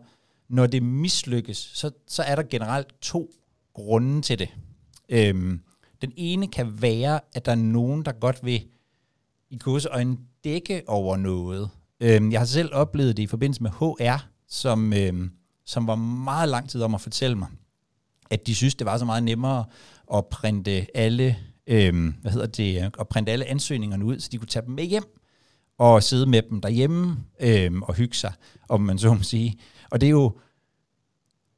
når 0.48 0.66
det 0.66 0.82
mislykkes, 0.82 1.56
så, 1.56 1.90
så 2.06 2.22
er 2.22 2.34
der 2.34 2.42
generelt 2.42 2.88
to 3.00 3.30
grunde 3.74 4.22
til 4.22 4.38
det. 4.38 4.48
Øhm, 5.08 5.60
den 6.02 6.12
ene 6.16 6.48
kan 6.48 6.82
være, 6.82 7.20
at 7.34 7.46
der 7.46 7.52
er 7.52 7.56
nogen, 7.56 8.04
der 8.04 8.12
godt 8.12 8.44
vil 8.44 8.64
i 9.50 9.58
en 10.00 10.18
dække 10.44 10.82
over 10.86 11.16
noget. 11.16 11.70
Øhm, 12.00 12.32
jeg 12.32 12.40
har 12.40 12.46
selv 12.46 12.74
oplevet 12.74 13.16
det 13.16 13.22
i 13.22 13.26
forbindelse 13.26 13.62
med 13.62 13.70
HR, 13.70 14.26
som, 14.48 14.92
øhm, 14.92 15.30
som 15.66 15.86
var 15.86 15.94
meget 15.94 16.48
lang 16.48 16.68
tid 16.70 16.82
om 16.82 16.94
at 16.94 17.00
fortælle 17.00 17.36
mig, 17.36 17.48
at 18.30 18.46
de 18.46 18.54
synes, 18.54 18.74
det 18.74 18.84
var 18.84 18.98
så 18.98 19.04
meget 19.04 19.22
nemmere 19.22 19.64
at 20.14 20.26
printe 20.26 20.96
alle, 20.96 21.36
øhm, 21.66 22.14
hvad 22.20 22.32
hedder 22.32 22.46
det, 22.46 22.92
at 22.98 23.08
printe 23.08 23.32
alle 23.32 23.46
ansøgningerne 23.46 24.04
ud, 24.04 24.18
så 24.18 24.28
de 24.32 24.38
kunne 24.38 24.48
tage 24.48 24.66
dem 24.66 24.74
med 24.74 24.84
hjem 24.84 25.19
og 25.80 26.02
sidde 26.02 26.26
med 26.26 26.42
dem 26.42 26.60
derhjemme 26.60 27.16
øh, 27.40 27.72
og 27.82 27.94
hygge 27.94 28.16
sig, 28.16 28.32
om 28.68 28.80
man 28.80 28.98
så 28.98 29.14
må 29.14 29.22
sige. 29.22 29.58
Og 29.90 30.00
det 30.00 30.06
er 30.06 30.10
jo, 30.10 30.38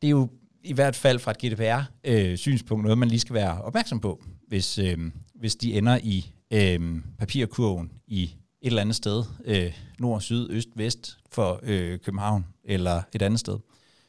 det 0.02 0.09
er 0.09 0.11
jo 0.11 0.29
i 0.64 0.73
hvert 0.73 0.97
fald 0.97 1.19
fra 1.19 1.31
et 1.31 1.38
GDPR-synspunkt 1.38 2.81
øh, 2.81 2.85
noget, 2.85 2.99
man 2.99 3.09
lige 3.09 3.21
skal 3.21 3.35
være 3.35 3.62
opmærksom 3.62 4.00
på, 4.00 4.25
hvis, 4.49 4.79
øh, 4.79 4.99
hvis 5.35 5.57
de 5.57 5.75
ender 5.75 5.99
i 6.02 6.33
øh, 6.50 7.00
papirkurven 7.19 7.91
i 8.07 8.23
et 8.23 8.33
eller 8.62 8.81
andet 8.81 8.97
sted, 8.97 9.25
øh, 9.45 9.73
nord, 9.99 10.21
syd, 10.21 10.50
øst, 10.50 10.69
vest 10.76 11.19
for 11.31 11.61
øh, 11.62 11.99
København 11.99 12.47
eller 12.64 13.02
et 13.12 13.23
andet 13.23 13.41
sted, 13.41 13.59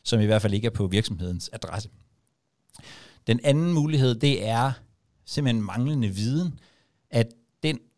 som 0.04 0.22
i 0.22 0.26
hvert 0.26 0.42
fald 0.42 0.54
ikke 0.54 0.66
er 0.66 0.72
på 0.72 0.88
virksomhedens 0.88 1.50
adresse. 1.54 1.90
Den 3.28 3.40
anden 3.44 3.74
mulighed, 3.74 4.16
det 4.16 4.48
er 4.48 4.72
simpelthen 5.26 5.66
manglende 5.66 6.08
viden, 6.08 6.60
at 7.10 7.28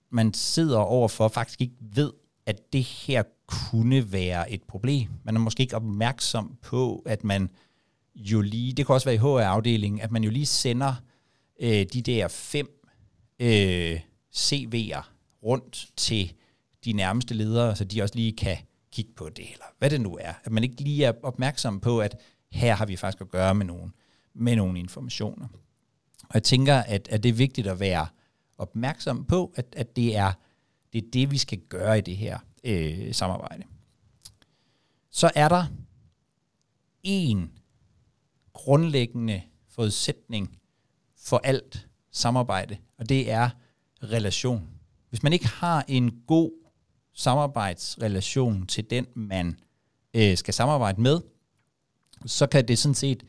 man 0.10 0.34
sidder 0.34 0.78
overfor, 0.78 1.28
faktisk 1.28 1.62
ikke 1.62 1.76
ved, 1.80 2.12
at 2.46 2.74
det 2.74 2.84
her 2.84 3.24
kunne 3.48 4.12
være 4.12 4.52
et 4.52 4.64
problem. 4.64 5.10
Man 5.24 5.36
er 5.36 5.40
måske 5.40 5.62
ikke 5.62 5.76
opmærksom 5.76 6.58
på, 6.62 7.04
at 7.06 7.24
man 7.24 7.50
jo 8.16 8.42
lige, 8.42 8.74
det 8.74 8.86
kan 8.86 8.94
også 8.94 9.06
være 9.06 9.16
i 9.16 9.18
HR-afdelingen, 9.18 10.02
at 10.02 10.12
man 10.12 10.24
jo 10.24 10.30
lige 10.30 10.46
sender 10.46 10.94
øh, 11.60 11.86
de 11.94 12.02
der 12.02 12.28
fem 12.28 12.82
øh, 13.40 14.00
CV'er 14.36 15.04
rundt 15.44 15.88
til 15.98 16.34
de 16.86 16.94
nærmeste 16.94 17.34
ledere, 17.34 17.76
så 17.76 17.84
de 17.84 18.02
også 18.02 18.16
lige 18.16 18.34
kan 18.34 18.58
kigge 18.92 19.12
på 19.16 19.30
det, 19.30 19.46
eller 19.52 19.66
hvad 19.80 19.90
det 19.90 20.02
nu 20.02 20.18
er. 20.22 20.34
At 20.44 20.52
man 20.52 20.64
ikke 20.64 20.82
lige 20.82 21.06
er 21.06 21.14
opmærksom 21.24 21.80
på, 21.80 22.00
at 22.00 22.20
her 22.52 22.76
har 22.76 22.86
vi 22.86 22.96
faktisk 22.96 23.22
at 23.22 23.32
gøre 23.32 23.56
med 23.56 23.66
nogle, 23.66 23.92
med 24.34 24.56
nogle 24.56 24.80
informationer. 24.80 25.48
Og 26.24 26.34
jeg 26.34 26.44
tænker, 26.44 26.76
at, 26.76 27.08
at 27.12 27.24
det 27.24 27.30
er 27.30 27.34
vigtigt 27.34 27.68
at 27.68 27.80
være 27.80 28.08
opmærksom 28.58 29.26
på, 29.26 29.54
at, 29.56 29.66
at 29.78 29.96
det, 29.96 30.16
er, 30.16 30.32
det 30.94 31.06
er 31.06 31.12
det, 31.14 31.32
vi 31.32 31.38
skal 31.38 31.60
gøre 31.60 31.98
i 31.98 32.02
det 32.02 32.18
her 32.18 32.40
øh, 32.64 33.14
samarbejde. 33.14 33.64
Så 35.12 35.32
er 35.36 35.48
der 35.48 35.66
en 37.04 37.52
grundlæggende 38.54 39.42
forudsætning 39.70 40.58
for 41.18 41.38
alt 41.44 41.88
samarbejde, 42.12 42.78
og 42.98 43.10
det 43.10 43.32
er 43.32 43.50
relation. 44.04 44.70
Hvis 45.10 45.24
man 45.24 45.34
ikke 45.34 45.48
har 45.48 45.86
en 45.88 46.22
god 46.28 46.52
samarbejdsrelation 47.14 48.68
til 48.68 48.90
den, 48.90 49.08
man 49.16 49.60
øh, 50.14 50.38
skal 50.38 50.54
samarbejde 50.54 51.02
med, 51.02 51.22
så 52.26 52.48
kan 52.48 52.68
det 52.68 52.78
sådan 52.78 52.96
set, 52.96 53.26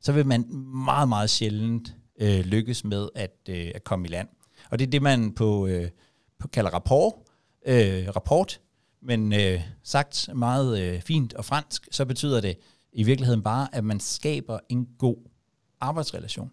så 0.00 0.12
vil 0.12 0.26
man 0.26 0.54
meget, 0.84 1.08
meget 1.08 1.30
sjældent 1.30 1.94
øh, 2.18 2.40
lykkes 2.40 2.84
med 2.84 3.08
at, 3.14 3.36
øh, 3.48 3.70
at 3.74 3.84
komme 3.84 4.06
i 4.06 4.10
land. 4.10 4.28
Og 4.70 4.78
det 4.78 4.86
er 4.86 4.90
det, 4.90 5.02
man 5.02 5.32
på, 5.32 5.66
øh, 5.66 5.88
på 6.38 6.48
kalder 6.48 6.70
rapport, 6.70 7.14
øh, 7.66 8.08
rapport 8.16 8.60
men 9.02 9.32
øh, 9.32 9.60
sagt 9.82 10.28
meget 10.34 10.80
øh, 10.80 11.00
fint 11.00 11.34
og 11.34 11.44
fransk, 11.44 11.88
så 11.90 12.04
betyder 12.04 12.40
det 12.40 12.56
i 12.92 13.02
virkeligheden 13.02 13.42
bare, 13.42 13.68
at 13.72 13.84
man 13.84 14.00
skaber 14.00 14.58
en 14.68 14.88
god 14.98 15.16
arbejdsrelation. 15.80 16.50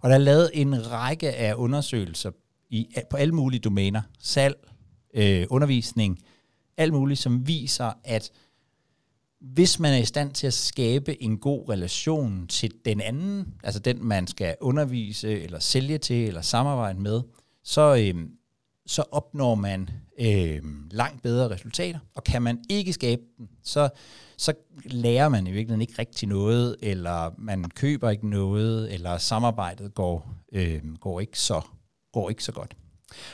Og 0.00 0.08
der 0.08 0.14
er 0.14 0.18
lavet 0.18 0.50
en 0.54 0.90
række 0.90 1.32
af 1.32 1.54
undersøgelser 1.54 2.30
i, 2.70 2.88
på 3.10 3.16
alle 3.16 3.34
mulige 3.34 3.60
domæner, 3.60 4.02
salg, 4.18 4.68
øh, 5.14 5.46
undervisning, 5.50 6.18
alt 6.76 6.92
muligt, 6.92 7.20
som 7.20 7.46
viser, 7.48 7.92
at 8.04 8.30
hvis 9.52 9.78
man 9.78 9.92
er 9.92 9.98
i 9.98 10.04
stand 10.04 10.32
til 10.32 10.46
at 10.46 10.54
skabe 10.54 11.22
en 11.22 11.38
god 11.38 11.68
relation 11.68 12.46
til 12.46 12.72
den 12.84 13.00
anden, 13.00 13.54
altså 13.64 13.80
den, 13.80 14.04
man 14.04 14.26
skal 14.26 14.56
undervise, 14.60 15.40
eller 15.40 15.58
sælge 15.58 15.98
til, 15.98 16.26
eller 16.28 16.40
samarbejde 16.40 17.00
med, 17.00 17.22
så, 17.64 17.96
øh, 17.96 18.28
så 18.86 19.04
opnår 19.10 19.54
man 19.54 19.90
øh, 20.20 20.62
langt 20.90 21.22
bedre 21.22 21.50
resultater, 21.50 21.98
og 22.14 22.24
kan 22.24 22.42
man 22.42 22.64
ikke 22.70 22.92
skabe 22.92 23.22
dem, 23.38 23.48
så, 23.62 23.88
så 24.36 24.52
lærer 24.84 25.28
man 25.28 25.46
i 25.46 25.50
virkeligheden 25.50 25.80
ikke 25.80 25.98
rigtig 25.98 26.28
noget, 26.28 26.76
eller 26.82 27.34
man 27.38 27.64
køber 27.64 28.10
ikke 28.10 28.28
noget, 28.28 28.94
eller 28.94 29.18
samarbejdet 29.18 29.94
går, 29.94 30.34
øh, 30.52 30.94
går, 31.00 31.20
ikke, 31.20 31.38
så, 31.38 31.60
går 32.12 32.30
ikke 32.30 32.44
så 32.44 32.52
godt. 32.52 32.76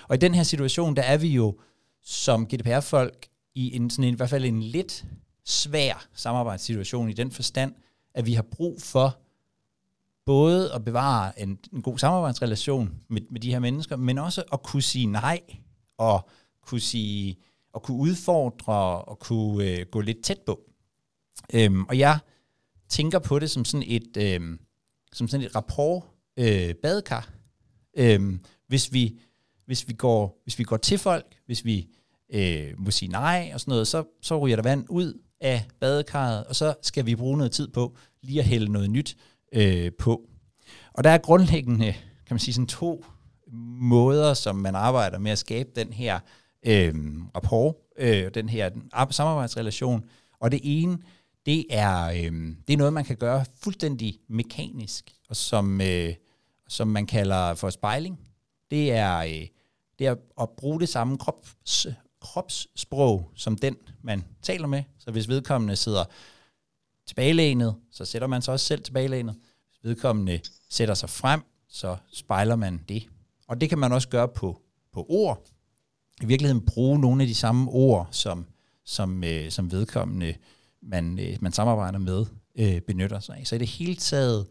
Og 0.08 0.14
i 0.14 0.18
den 0.18 0.34
her 0.34 0.42
situation, 0.42 0.96
der 0.96 1.02
er 1.02 1.16
vi 1.16 1.28
jo 1.28 1.58
som 2.02 2.46
GDPR-folk 2.46 3.26
i 3.54 3.76
en, 3.76 3.90
sådan 3.90 4.04
en, 4.04 4.14
i 4.14 4.16
hvert 4.16 4.30
fald 4.30 4.44
en 4.44 4.62
lidt 4.62 5.04
svær 5.44 6.08
samarbejdssituation 6.14 7.10
i 7.10 7.12
den 7.12 7.30
forstand, 7.30 7.74
at 8.14 8.26
vi 8.26 8.34
har 8.34 8.42
brug 8.42 8.82
for 8.82 9.18
både 10.26 10.72
at 10.72 10.84
bevare 10.84 11.40
en, 11.40 11.58
en 11.72 11.82
god 11.82 11.98
samarbejdsrelation 11.98 12.94
med, 13.08 13.20
med 13.30 13.40
de 13.40 13.50
her 13.50 13.58
mennesker, 13.58 13.96
men 13.96 14.18
også 14.18 14.42
at 14.52 14.62
kunne 14.62 14.82
sige 14.82 15.06
nej, 15.06 15.40
og 15.98 16.28
kunne 16.62 16.80
sige, 16.80 17.36
og 17.72 17.82
kunne 17.82 17.96
udfordre, 17.96 19.02
og 19.02 19.18
kunne 19.18 19.64
øh, 19.64 19.86
gå 19.86 20.00
lidt 20.00 20.22
tæt 20.24 20.40
på. 20.46 20.60
Øhm, 21.54 21.84
og 21.84 21.98
jeg 21.98 22.18
tænker 22.88 23.18
på 23.18 23.38
det 23.38 23.50
som 23.50 23.64
sådan 23.64 23.86
et, 23.86 24.16
øh, 24.16 24.58
som 25.12 25.28
sådan 25.28 25.46
et 25.46 25.56
rapport 25.56 26.02
øh, 26.36 26.74
badekar. 26.74 27.30
Øhm, 27.96 28.44
hvis 28.66 28.92
vi 28.92 29.20
hvis 29.66 29.88
vi 29.88 29.92
går 29.92 30.40
hvis 30.42 30.58
vi 30.58 30.64
går 30.64 30.76
til 30.76 30.98
folk, 30.98 31.26
hvis 31.46 31.64
vi 31.64 31.88
øh, 32.32 32.74
må 32.78 32.90
sige 32.90 33.08
nej 33.08 33.50
og 33.54 33.60
sådan 33.60 33.72
noget, 33.72 33.88
så 33.88 34.04
så 34.22 34.38
ryger 34.38 34.56
der 34.56 34.62
vand 34.62 34.86
ud 34.88 35.22
af 35.40 35.64
badekarret, 35.80 36.44
og 36.44 36.56
så 36.56 36.74
skal 36.82 37.06
vi 37.06 37.16
bruge 37.16 37.36
noget 37.36 37.52
tid 37.52 37.68
på 37.68 37.96
lige 38.22 38.40
at 38.40 38.46
hælde 38.46 38.72
noget 38.72 38.90
nyt 38.90 39.16
øh, 39.52 39.92
på. 39.98 40.22
Og 40.92 41.04
der 41.04 41.10
er 41.10 41.18
grundlæggende, 41.18 41.92
kan 42.26 42.34
man 42.34 42.38
sige, 42.38 42.54
sådan 42.54 42.66
to 42.66 43.04
måder, 43.80 44.34
som 44.34 44.56
man 44.56 44.74
arbejder 44.74 45.18
med 45.18 45.30
at 45.30 45.38
skabe 45.38 45.70
den 45.76 45.92
her 45.92 46.20
øh, 46.66 46.94
rapport, 47.36 47.74
øh, 47.98 48.30
den 48.34 48.48
her 48.48 48.70
samarbejdsrelation. 49.10 50.04
Og 50.40 50.52
det 50.52 50.60
ene, 50.62 50.98
det 51.46 51.64
er, 51.70 52.04
øh, 52.04 52.56
det 52.66 52.72
er 52.72 52.76
noget, 52.76 52.92
man 52.92 53.04
kan 53.04 53.16
gøre 53.16 53.44
fuldstændig 53.62 54.18
mekanisk, 54.28 55.12
og 55.28 55.36
som, 55.36 55.80
øh, 55.80 56.14
som 56.68 56.88
man 56.88 57.06
kalder 57.06 57.54
for 57.54 57.70
spejling. 57.70 58.18
Det 58.70 58.92
er, 58.92 59.18
øh, 59.18 59.46
det 59.98 60.06
er 60.06 60.14
at 60.40 60.48
bruge 60.56 60.80
det 60.80 60.88
samme 60.88 61.18
krops, 61.18 61.86
kropssprog 62.20 63.30
som 63.34 63.56
den, 63.56 63.76
man 64.02 64.24
taler 64.42 64.66
med. 64.66 64.82
Så 64.98 65.10
hvis 65.10 65.28
vedkommende 65.28 65.76
sidder 65.76 66.04
tilbagelænet, 67.06 67.74
så 67.90 68.04
sætter 68.04 68.28
man 68.28 68.42
sig 68.42 68.52
også 68.52 68.66
selv 68.66 68.82
tilbagelænet. 68.82 69.36
Hvis 69.70 69.90
vedkommende 69.90 70.40
sætter 70.68 70.94
sig 70.94 71.10
frem, 71.10 71.42
så 71.68 71.96
spejler 72.12 72.56
man 72.56 72.80
det. 72.88 73.08
Og 73.48 73.60
det 73.60 73.68
kan 73.68 73.78
man 73.78 73.92
også 73.92 74.08
gøre 74.08 74.28
på, 74.28 74.60
på 74.92 75.06
ord. 75.08 75.46
I 76.22 76.26
virkeligheden 76.26 76.66
bruge 76.66 76.98
nogle 76.98 77.22
af 77.22 77.28
de 77.28 77.34
samme 77.34 77.70
ord, 77.70 78.08
som, 78.10 78.46
som, 78.84 79.24
øh, 79.24 79.50
som 79.50 79.72
vedkommende 79.72 80.34
man, 80.82 81.18
øh, 81.18 81.36
man 81.40 81.52
samarbejder 81.52 81.98
med, 81.98 82.26
øh, 82.56 82.80
benytter 82.80 83.20
sig 83.20 83.36
af. 83.36 83.46
Så 83.46 83.54
i 83.54 83.58
det 83.58 83.68
hele 83.68 83.96
taget 83.96 84.46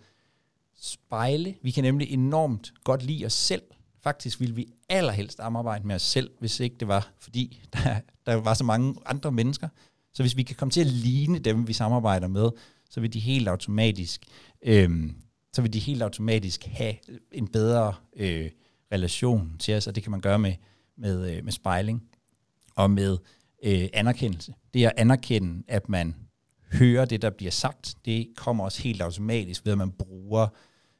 spejle. 0.81 1.55
Vi 1.61 1.71
kan 1.71 1.83
nemlig 1.83 2.11
enormt 2.11 2.73
godt 2.83 3.03
lide 3.03 3.25
os 3.25 3.33
selv. 3.33 3.61
Faktisk 4.03 4.39
ville 4.39 4.55
vi 4.55 4.67
allerhelst 4.89 5.37
samarbejde 5.37 5.87
med 5.87 5.95
os 5.95 6.01
selv, 6.01 6.31
hvis 6.39 6.59
ikke 6.59 6.75
det 6.79 6.87
var, 6.87 7.11
fordi 7.19 7.61
der, 7.73 7.99
der 8.25 8.33
var 8.33 8.53
så 8.53 8.63
mange 8.63 8.95
andre 9.05 9.31
mennesker. 9.31 9.67
Så 10.13 10.23
hvis 10.23 10.37
vi 10.37 10.43
kan 10.43 10.55
komme 10.55 10.71
til 10.71 10.81
at 10.81 10.87
ligne 10.87 11.39
dem, 11.39 11.67
vi 11.67 11.73
samarbejder 11.73 12.27
med, 12.27 12.49
så 12.89 13.01
vil 13.01 13.13
de 13.13 13.19
helt 13.19 13.47
automatisk, 13.47 14.25
øh, 14.61 15.11
så 15.53 15.61
vil 15.61 15.73
de 15.73 15.79
helt 15.79 16.01
automatisk 16.01 16.65
have 16.65 16.93
en 17.31 17.47
bedre 17.47 17.93
øh, 18.15 18.49
relation 18.91 19.55
til 19.59 19.75
os, 19.75 19.87
og 19.87 19.95
det 19.95 20.03
kan 20.03 20.11
man 20.11 20.21
gøre 20.21 20.39
med, 20.39 20.53
med, 20.97 21.35
øh, 21.35 21.43
med 21.43 21.51
spejling 21.51 22.03
og 22.75 22.91
med 22.91 23.17
øh, 23.63 23.87
anerkendelse. 23.93 24.53
Det 24.73 24.85
at 24.85 24.93
anerkende, 24.97 25.63
at 25.67 25.89
man 25.89 26.15
hører 26.73 27.05
det, 27.05 27.21
der 27.21 27.29
bliver 27.29 27.51
sagt, 27.51 27.95
det 28.05 28.27
kommer 28.35 28.63
også 28.63 28.83
helt 28.83 29.01
automatisk 29.01 29.65
ved, 29.65 29.71
at 29.71 29.77
man 29.77 29.91
bruger 29.91 30.47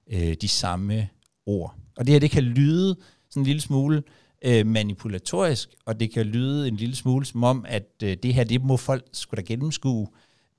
øh, 0.07 0.33
de 0.41 0.47
samme 0.47 1.09
ord. 1.49 1.75
Og 1.97 2.05
det 2.05 2.11
her, 2.11 2.19
det 2.19 2.31
kan 2.31 2.43
lyde 2.43 2.95
sådan 3.29 3.41
en 3.41 3.45
lille 3.45 3.61
smule 3.61 4.03
øh, 4.45 4.65
manipulatorisk, 4.65 5.69
og 5.85 5.99
det 5.99 6.13
kan 6.13 6.25
lyde 6.25 6.67
en 6.67 6.75
lille 6.75 6.95
smule 6.95 7.25
som 7.25 7.43
om, 7.43 7.65
at 7.67 7.89
øh, 8.03 8.17
det 8.23 8.33
her, 8.33 8.43
det 8.43 8.63
må 8.63 8.77
folk 8.77 9.05
skulle 9.11 9.41
da 9.41 9.47
gennemskue. 9.47 10.07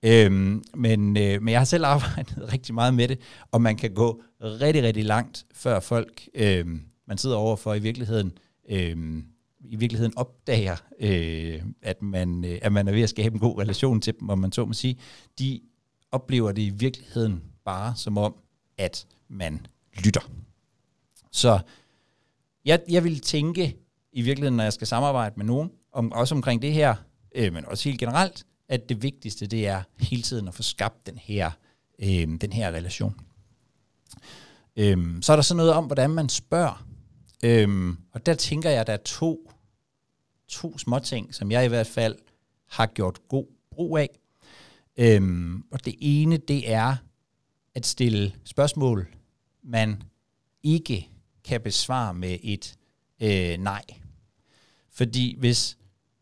Øhm, 0.02 0.62
men, 0.74 1.16
øh, 1.16 1.42
men 1.42 1.48
jeg 1.48 1.60
har 1.60 1.64
selv 1.64 1.84
arbejdet 1.94 2.52
rigtig 2.52 2.74
meget 2.74 2.94
med 2.94 3.08
det, 3.08 3.18
og 3.50 3.62
man 3.62 3.76
kan 3.76 3.94
gå 3.94 4.22
rigtig, 4.40 4.82
rigtig 4.82 5.04
langt, 5.04 5.46
før 5.54 5.80
folk, 5.80 6.28
øh, 6.34 6.66
man 7.08 7.18
sidder 7.18 7.36
overfor 7.36 7.74
i 7.74 7.78
virkeligheden, 7.78 8.32
øh, 8.70 9.22
i 9.64 9.76
virkeligheden 9.76 10.12
opdager, 10.16 10.76
øh, 11.00 11.62
at, 11.82 12.02
man, 12.02 12.44
øh, 12.44 12.58
at 12.62 12.72
man 12.72 12.88
er 12.88 12.92
ved 12.92 13.02
at 13.02 13.10
skabe 13.10 13.34
en 13.34 13.40
god 13.40 13.58
relation 13.58 14.00
til 14.00 14.14
dem, 14.20 14.28
om 14.28 14.38
man 14.38 14.52
så 14.52 14.64
må 14.64 14.72
sige, 14.72 14.98
de 15.38 15.60
oplever 16.12 16.52
det 16.52 16.62
i 16.62 16.70
virkeligheden 16.70 17.42
bare 17.64 17.96
som 17.96 18.18
om, 18.18 18.34
at 18.78 19.06
man 19.28 19.66
lytter. 20.04 20.30
Så 21.30 21.60
jeg, 22.64 22.80
jeg 22.88 23.04
vil 23.04 23.20
tænke 23.20 23.76
i 24.12 24.22
virkeligheden, 24.22 24.56
når 24.56 24.64
jeg 24.64 24.72
skal 24.72 24.86
samarbejde 24.86 25.34
med 25.36 25.44
nogen, 25.44 25.70
om, 25.92 26.12
også 26.12 26.34
omkring 26.34 26.62
det 26.62 26.72
her, 26.72 26.94
øh, 27.34 27.52
men 27.52 27.64
også 27.66 27.88
helt 27.88 28.00
generelt, 28.00 28.46
at 28.68 28.88
det 28.88 29.02
vigtigste, 29.02 29.46
det 29.46 29.66
er 29.66 29.82
hele 29.98 30.22
tiden 30.22 30.48
at 30.48 30.54
få 30.54 30.62
skabt 30.62 31.06
den 31.06 31.18
her, 31.18 31.50
øh, 31.98 32.40
den 32.40 32.52
her 32.52 32.68
relation. 32.68 33.20
Øh, 34.76 35.22
så 35.22 35.32
er 35.32 35.36
der 35.36 35.42
så 35.42 35.54
noget 35.54 35.72
om, 35.72 35.84
hvordan 35.84 36.10
man 36.10 36.28
spørger. 36.28 36.86
Øh, 37.44 37.94
og 38.12 38.26
der 38.26 38.34
tænker 38.34 38.70
jeg, 38.70 38.80
at 38.80 38.86
der 38.86 38.92
er 38.92 38.96
to, 39.04 39.50
to 40.48 40.78
små 40.78 40.98
ting, 40.98 41.34
som 41.34 41.50
jeg 41.50 41.64
i 41.64 41.68
hvert 41.68 41.86
fald 41.86 42.16
har 42.66 42.86
gjort 42.86 43.28
god 43.28 43.46
brug 43.70 43.98
af. 43.98 44.08
Øh, 44.96 45.54
og 45.70 45.84
det 45.84 45.94
ene, 46.00 46.36
det 46.36 46.72
er 46.72 46.96
at 47.74 47.86
stille 47.86 48.34
spørgsmål, 48.44 49.08
man 49.62 50.02
ikke 50.62 51.09
kan 51.44 51.60
besvare 51.60 52.14
med 52.14 52.38
et 52.42 52.74
øh, 53.22 53.58
nej. 53.58 53.82
Fordi 54.92 55.36
hvis, 55.38 55.78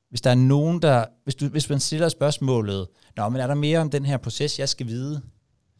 hvis 0.08 0.20
der 0.20 0.30
er 0.30 0.34
nogen, 0.34 0.82
der... 0.82 1.04
Hvis, 1.25 1.34
du, 1.34 1.48
hvis 1.48 1.68
man 1.68 1.80
stiller 1.80 2.08
spørgsmålet, 2.08 2.87
Nå, 3.18 3.28
men 3.28 3.40
er 3.40 3.46
der 3.46 3.54
mere 3.54 3.78
om 3.78 3.90
den 3.90 4.04
her 4.04 4.16
proces, 4.16 4.58
jeg 4.58 4.68
skal 4.68 4.87
vide, 4.87 5.22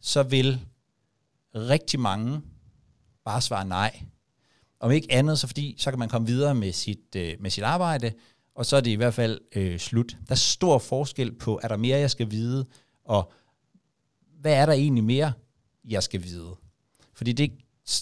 så 0.01 0.23
vil 0.23 0.65
rigtig 1.55 1.99
mange 1.99 2.41
bare 3.25 3.41
svare 3.41 3.65
nej. 3.65 4.01
Om 4.79 4.91
ikke 4.91 5.11
andet, 5.11 5.39
så 5.39 5.47
fordi 5.47 5.75
så 5.77 5.91
kan 5.91 5.99
man 5.99 6.09
komme 6.09 6.27
videre 6.27 6.55
med 6.55 6.71
sit, 6.71 7.15
øh, 7.15 7.35
med 7.39 7.49
sit 7.49 7.63
arbejde, 7.63 8.13
og 8.55 8.65
så 8.65 8.75
er 8.75 8.81
det 8.81 8.91
i 8.91 8.95
hvert 8.95 9.13
fald 9.13 9.39
øh, 9.55 9.79
slut. 9.79 10.17
Der 10.27 10.31
er 10.31 10.35
stor 10.35 10.77
forskel 10.77 11.35
på, 11.35 11.59
er 11.63 11.67
der 11.67 11.77
mere, 11.77 11.99
jeg 11.99 12.11
skal 12.11 12.31
vide, 12.31 12.65
og 13.05 13.31
hvad 14.41 14.53
er 14.53 14.65
der 14.65 14.73
egentlig 14.73 15.03
mere, 15.03 15.33
jeg 15.85 16.03
skal 16.03 16.23
vide? 16.23 16.55
Fordi 17.13 17.33
det 17.33 17.51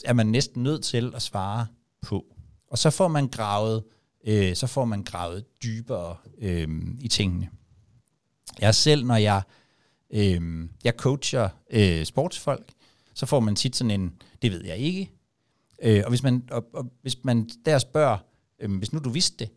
er 0.06 0.13
man 0.13 0.27
næsten 0.27 0.63
nødt 0.63 0.84
til 0.84 1.12
at 1.15 1.22
svare 1.22 1.67
på. 2.01 2.25
Og 2.67 2.77
så 2.77 2.89
får 2.89 3.08
man 3.08 3.27
gravet, 3.27 3.84
øh, 4.27 4.56
så 4.56 4.67
får 4.67 4.86
man 4.86 5.03
gravet 5.03 5.63
dybere 5.63 6.17
øh, 6.38 6.67
i 7.01 7.08
tingene. 7.08 7.50
Jeg 8.60 8.75
selv, 8.75 9.06
når 9.06 9.15
jeg, 9.15 9.41
øh, 10.13 10.70
jeg 10.84 10.94
coacher 10.98 11.50
øh, 11.70 12.06
sportsfolk, 12.06 12.72
så 13.13 13.25
får 13.25 13.39
man 13.39 13.56
tit 13.56 13.75
sådan 13.75 13.91
en, 13.91 14.22
det 14.41 14.51
ved 14.51 14.65
jeg 14.65 14.77
ikke. 14.77 15.12
Øh, 15.82 16.01
og, 16.03 16.10
hvis 16.10 16.24
man, 16.24 16.48
og, 16.51 16.65
og 16.74 16.91
hvis 17.01 17.24
man 17.24 17.50
der 17.65 17.79
spørger, 17.79 18.17
øh, 18.60 18.77
hvis 18.77 18.94
nu 18.94 19.00
du 19.00 19.10
vidste 19.10 19.38
det, 19.46 19.50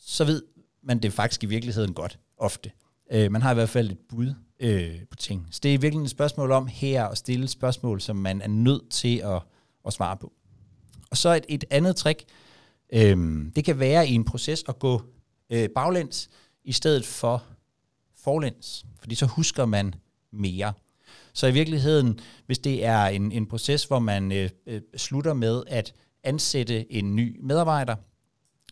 så 0.00 0.24
ved 0.24 0.42
man 0.82 0.98
det 0.98 1.12
faktisk 1.12 1.42
i 1.42 1.46
virkeligheden 1.46 1.94
godt, 1.94 2.18
ofte. 2.36 2.70
Øh, 3.12 3.32
man 3.32 3.42
har 3.42 3.50
i 3.50 3.54
hvert 3.54 3.68
fald 3.68 3.90
et 3.90 3.98
bud 4.08 4.34
øh, 4.60 5.04
på 5.10 5.16
ting. 5.16 5.48
Så 5.50 5.60
det 5.62 5.74
er 5.74 5.78
virkelig 5.78 6.04
et 6.04 6.10
spørgsmål 6.10 6.52
om 6.52 6.66
her 6.66 7.04
at 7.06 7.18
stille 7.18 7.48
spørgsmål, 7.48 8.00
som 8.00 8.16
man 8.16 8.42
er 8.42 8.48
nødt 8.48 8.90
til 8.90 9.18
at, 9.18 9.42
at 9.86 9.92
svare 9.92 10.16
på. 10.16 10.32
Og 11.10 11.16
så 11.16 11.34
et, 11.34 11.46
et 11.48 11.64
andet 11.70 11.96
trick, 11.96 12.24
øh, 12.92 13.44
det 13.56 13.64
kan 13.64 13.78
være 13.78 14.08
i 14.08 14.12
en 14.12 14.24
proces 14.24 14.64
at 14.68 14.78
gå 14.78 15.02
øh, 15.50 15.68
baglæns 15.74 16.28
i 16.64 16.72
stedet 16.72 17.06
for 17.06 17.42
forlæns, 18.16 18.86
fordi 19.00 19.14
så 19.14 19.26
husker 19.26 19.64
man 19.64 19.94
mere. 20.32 20.72
Så 21.32 21.46
i 21.46 21.52
virkeligheden, 21.52 22.20
hvis 22.46 22.58
det 22.58 22.84
er 22.84 23.06
en, 23.06 23.32
en 23.32 23.46
proces, 23.46 23.84
hvor 23.84 23.98
man 23.98 24.32
øh, 24.32 24.50
øh, 24.66 24.80
slutter 24.96 25.34
med 25.34 25.62
at 25.66 25.94
ansætte 26.22 26.92
en 26.92 27.16
ny 27.16 27.40
medarbejder, 27.42 27.96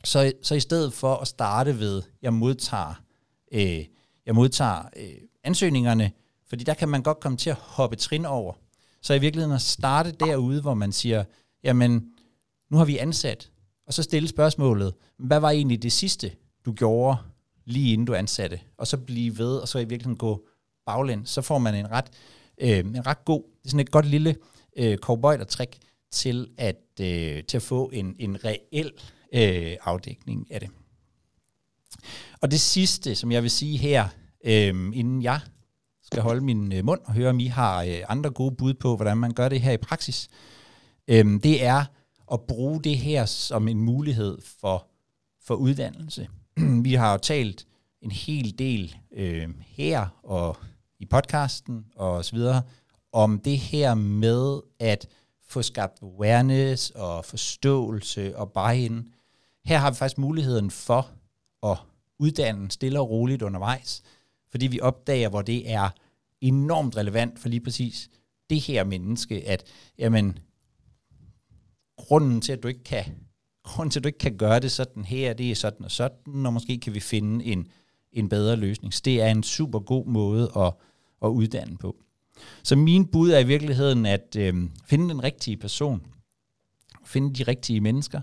så, 0.04 0.32
så 0.42 0.54
i 0.54 0.60
stedet 0.60 0.92
for 0.92 1.14
at 1.14 1.28
starte 1.28 1.78
ved, 1.78 2.02
jeg 2.22 2.32
modtager 2.34 3.02
øh, 3.52 3.84
jeg 4.26 4.34
modtager 4.34 4.82
øh, 4.96 5.14
ansøgningerne, 5.44 6.12
fordi 6.48 6.64
der 6.64 6.74
kan 6.74 6.88
man 6.88 7.02
godt 7.02 7.20
komme 7.20 7.38
til 7.38 7.50
at 7.50 7.56
hoppe 7.56 7.96
trin 7.96 8.24
over. 8.24 8.54
Så 9.02 9.14
i 9.14 9.18
virkeligheden 9.18 9.54
at 9.54 9.62
starte 9.62 10.12
derude, 10.12 10.60
hvor 10.60 10.74
man 10.74 10.92
siger, 10.92 11.24
jamen, 11.64 12.08
nu 12.70 12.76
har 12.76 12.84
vi 12.84 12.98
ansat, 12.98 13.50
og 13.86 13.94
så 13.94 14.02
stille 14.02 14.28
spørgsmålet, 14.28 14.94
hvad 15.18 15.40
var 15.40 15.50
egentlig 15.50 15.82
det 15.82 15.92
sidste, 15.92 16.32
du 16.64 16.72
gjorde, 16.72 17.16
lige 17.64 17.92
inden 17.92 18.06
du 18.06 18.14
ansatte, 18.14 18.60
og 18.78 18.86
så 18.86 18.96
blive 18.96 19.38
ved, 19.38 19.56
og 19.58 19.68
så 19.68 19.78
i 19.78 19.84
virkeligheden 19.84 20.16
gå 20.16 20.46
baglæns, 20.86 21.30
så 21.30 21.42
får 21.42 21.58
man 21.58 21.74
en 21.74 21.90
ret, 21.90 22.10
øh, 22.60 22.78
en 22.78 23.06
ret 23.06 23.24
god, 23.24 23.42
det 23.42 23.64
er 23.64 23.68
sådan 23.68 23.80
et 23.80 23.90
godt 23.90 24.06
lille 24.06 24.36
øh, 24.76 24.98
cowboy-trick 25.06 25.78
til 26.10 26.48
at, 26.58 26.82
øh, 27.00 27.44
til 27.44 27.56
at 27.56 27.62
få 27.62 27.90
en, 27.92 28.16
en 28.18 28.44
reel 28.44 28.92
øh, 29.34 29.76
afdækning 29.84 30.52
af 30.52 30.60
det. 30.60 30.70
Og 32.40 32.50
det 32.50 32.60
sidste, 32.60 33.14
som 33.14 33.32
jeg 33.32 33.42
vil 33.42 33.50
sige 33.50 33.78
her, 33.78 34.08
øh, 34.44 34.68
inden 34.94 35.22
jeg 35.22 35.40
skal 36.02 36.22
holde 36.22 36.40
min 36.40 36.72
øh, 36.72 36.84
mund 36.84 37.00
og 37.04 37.12
høre, 37.12 37.30
om 37.30 37.40
I 37.40 37.46
har 37.46 37.82
øh, 37.82 38.02
andre 38.08 38.30
gode 38.30 38.54
bud 38.56 38.74
på, 38.74 38.96
hvordan 38.96 39.16
man 39.16 39.32
gør 39.32 39.48
det 39.48 39.60
her 39.60 39.72
i 39.72 39.76
praksis, 39.76 40.28
øh, 41.08 41.24
det 41.42 41.64
er 41.64 41.84
at 42.32 42.40
bruge 42.40 42.82
det 42.82 42.98
her 42.98 43.26
som 43.26 43.68
en 43.68 43.80
mulighed 43.80 44.38
for, 44.60 44.86
for 45.44 45.54
uddannelse. 45.54 46.28
Vi 46.84 46.94
har 46.94 47.12
jo 47.12 47.18
talt 47.18 47.66
en 48.02 48.10
hel 48.10 48.58
del 48.58 48.96
øh, 49.16 49.48
her 49.66 50.06
og 50.22 50.56
i 50.98 51.06
podcasten 51.06 51.84
og 51.96 52.24
så 52.24 52.36
videre, 52.36 52.62
om 53.12 53.38
det 53.38 53.58
her 53.58 53.94
med 53.94 54.60
at 54.78 55.06
få 55.48 55.62
skabt 55.62 56.02
awareness 56.02 56.90
og 56.90 57.24
forståelse 57.24 58.38
og 58.38 58.52
buy-in. 58.52 59.08
Her 59.64 59.78
har 59.78 59.90
vi 59.90 59.96
faktisk 59.96 60.18
muligheden 60.18 60.70
for 60.70 61.10
at 61.64 61.76
uddanne 62.18 62.70
stille 62.70 63.00
og 63.00 63.10
roligt 63.10 63.42
undervejs, 63.42 64.02
fordi 64.50 64.66
vi 64.66 64.80
opdager, 64.80 65.28
hvor 65.28 65.42
det 65.42 65.70
er 65.70 65.90
enormt 66.40 66.96
relevant 66.96 67.38
for 67.38 67.48
lige 67.48 67.60
præcis 67.60 68.10
det 68.50 68.60
her 68.60 68.84
menneske, 68.84 69.48
at 69.48 69.64
jamen, 69.98 70.38
grunden 71.96 72.40
til, 72.40 72.52
at 72.52 72.62
du 72.62 72.68
ikke 72.68 72.84
kan 72.84 73.04
grunden 73.64 73.90
til, 73.90 74.00
at 74.00 74.04
du 74.04 74.06
ikke 74.06 74.18
kan 74.18 74.36
gøre 74.36 74.60
det 74.60 74.72
sådan 74.72 75.04
her, 75.04 75.32
det 75.32 75.50
er 75.50 75.54
sådan 75.54 75.84
og 75.84 75.90
sådan, 75.90 76.46
og 76.46 76.52
måske 76.52 76.78
kan 76.78 76.94
vi 76.94 77.00
finde 77.00 77.44
en, 77.44 77.66
en 78.12 78.28
bedre 78.28 78.56
løsning. 78.56 78.94
Så 78.94 79.02
det 79.04 79.22
er 79.22 79.30
en 79.30 79.42
super 79.42 79.78
god 79.78 80.06
måde 80.06 80.52
at, 80.56 80.72
at 81.22 81.28
uddanne 81.28 81.76
på. 81.76 81.96
Så 82.62 82.76
min 82.76 83.06
bud 83.06 83.30
er 83.30 83.38
i 83.38 83.46
virkeligheden 83.46 84.06
at 84.06 84.36
øh, 84.38 84.54
finde 84.86 85.08
den 85.08 85.24
rigtige 85.24 85.56
person, 85.56 86.06
finde 87.04 87.34
de 87.34 87.42
rigtige 87.42 87.80
mennesker, 87.80 88.20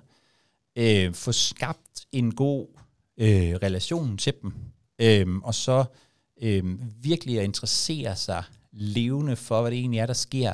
øh, 0.76 1.14
få 1.14 1.32
skabt 1.32 2.06
en 2.12 2.36
god 2.36 2.68
øh, 3.22 3.56
relationen 3.64 4.18
til 4.18 4.34
dem, 4.42 4.54
øh, 5.02 5.38
og 5.44 5.56
så 5.56 5.86
øh, 6.42 6.64
virkelig 7.04 7.40
at 7.40 7.44
interessere 7.44 8.16
sig 8.16 8.44
levende 8.72 9.36
for, 9.36 9.62
hvad 9.62 9.72
det 9.72 9.80
egentlig 9.80 10.00
er, 10.00 10.06
der 10.06 10.14
sker 10.14 10.54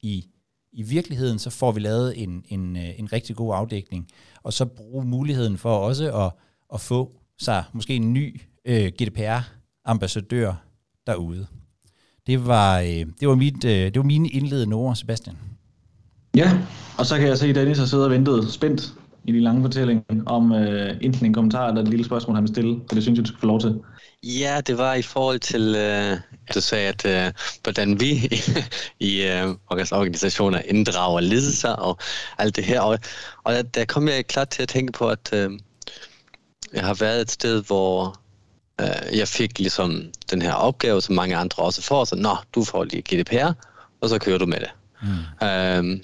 i, 0.00 0.26
i 0.72 0.82
virkeligheden, 0.82 1.38
så 1.38 1.50
får 1.50 1.72
vi 1.72 1.80
lavet 1.80 2.22
en, 2.22 2.44
en, 2.48 2.76
øh, 2.76 2.98
en 2.98 3.12
rigtig 3.12 3.36
god 3.36 3.54
afdækning, 3.54 4.08
og 4.42 4.52
så 4.52 4.64
bruge 4.64 5.04
muligheden 5.04 5.58
for 5.58 5.76
også 5.76 6.24
at, 6.24 6.32
at 6.74 6.80
få 6.80 7.12
sig 7.38 7.64
måske 7.72 7.96
en 7.96 8.12
ny 8.12 8.40
øh, 8.64 8.92
GDPR-ambassadør 9.02 10.54
derude. 11.06 11.46
Det 12.26 12.46
var, 12.46 12.80
øh, 12.80 13.06
det 13.20 13.28
var, 13.28 13.34
mit, 13.34 13.64
øh, 13.64 13.70
det 13.70 13.96
var 13.96 14.02
mine 14.02 14.28
indledende 14.28 14.76
ord, 14.76 14.96
Sebastian. 14.96 15.36
Ja, 16.36 16.58
og 16.98 17.06
så 17.06 17.18
kan 17.18 17.28
jeg 17.28 17.38
se, 17.38 17.46
at 17.46 17.54
Dennis 17.54 17.78
har 17.78 17.86
siddet 17.86 18.04
og 18.06 18.12
ventet 18.12 18.52
spændt 18.52 18.94
i 19.28 19.32
de 19.32 19.40
lange 19.40 19.62
fortællinger 19.62 20.02
om 20.26 20.52
øh, 20.52 20.96
enten 21.00 21.26
en 21.26 21.34
kommentar 21.34 21.68
eller 21.68 21.82
et 21.82 21.88
lille 21.88 22.04
spørgsmål, 22.04 22.34
han 22.34 22.44
vil 22.44 22.48
stille, 22.48 22.80
så 22.88 22.94
det 22.94 23.02
synes 23.02 23.16
jeg, 23.16 23.24
du 23.24 23.28
skal 23.28 23.40
få 23.40 23.46
lov 23.46 23.60
til. 23.60 23.80
Ja, 24.22 24.60
det 24.66 24.78
var 24.78 24.94
i 24.94 25.02
forhold 25.02 25.38
til, 25.38 25.74
øh, 25.76 26.16
du 26.54 26.60
sagde, 26.60 26.88
at 26.88 27.04
øh, 27.06 27.32
hvordan 27.62 28.00
vi 28.00 28.10
i 29.10 29.22
øh, 29.22 29.48
organisationer 29.70 30.60
inddrager 30.64 31.20
ledelser 31.20 31.70
og 31.70 31.98
alt 32.38 32.56
det 32.56 32.64
her. 32.64 32.80
Og, 32.80 32.98
og 33.44 33.74
der 33.74 33.84
kom 33.84 34.08
jeg 34.08 34.26
klart 34.26 34.48
til 34.48 34.62
at 34.62 34.68
tænke 34.68 34.92
på, 34.92 35.08
at 35.08 35.30
øh, 35.32 35.50
jeg 36.72 36.84
har 36.84 36.94
været 36.94 37.20
et 37.20 37.30
sted, 37.30 37.62
hvor 37.62 38.14
øh, 38.80 39.18
jeg 39.18 39.28
fik 39.28 39.58
ligesom 39.58 40.02
den 40.30 40.42
her 40.42 40.52
opgave, 40.52 41.02
som 41.02 41.14
mange 41.14 41.36
andre 41.36 41.62
også 41.62 41.82
får, 41.82 42.04
så 42.04 42.16
nå, 42.16 42.36
du 42.54 42.64
får 42.64 42.84
lige 42.84 43.02
GDPR, 43.02 43.52
og 44.00 44.08
så 44.08 44.18
kører 44.18 44.38
du 44.38 44.46
med 44.46 44.60
det. 44.60 44.70
Mm. 45.02 45.46
Øhm, 45.46 46.02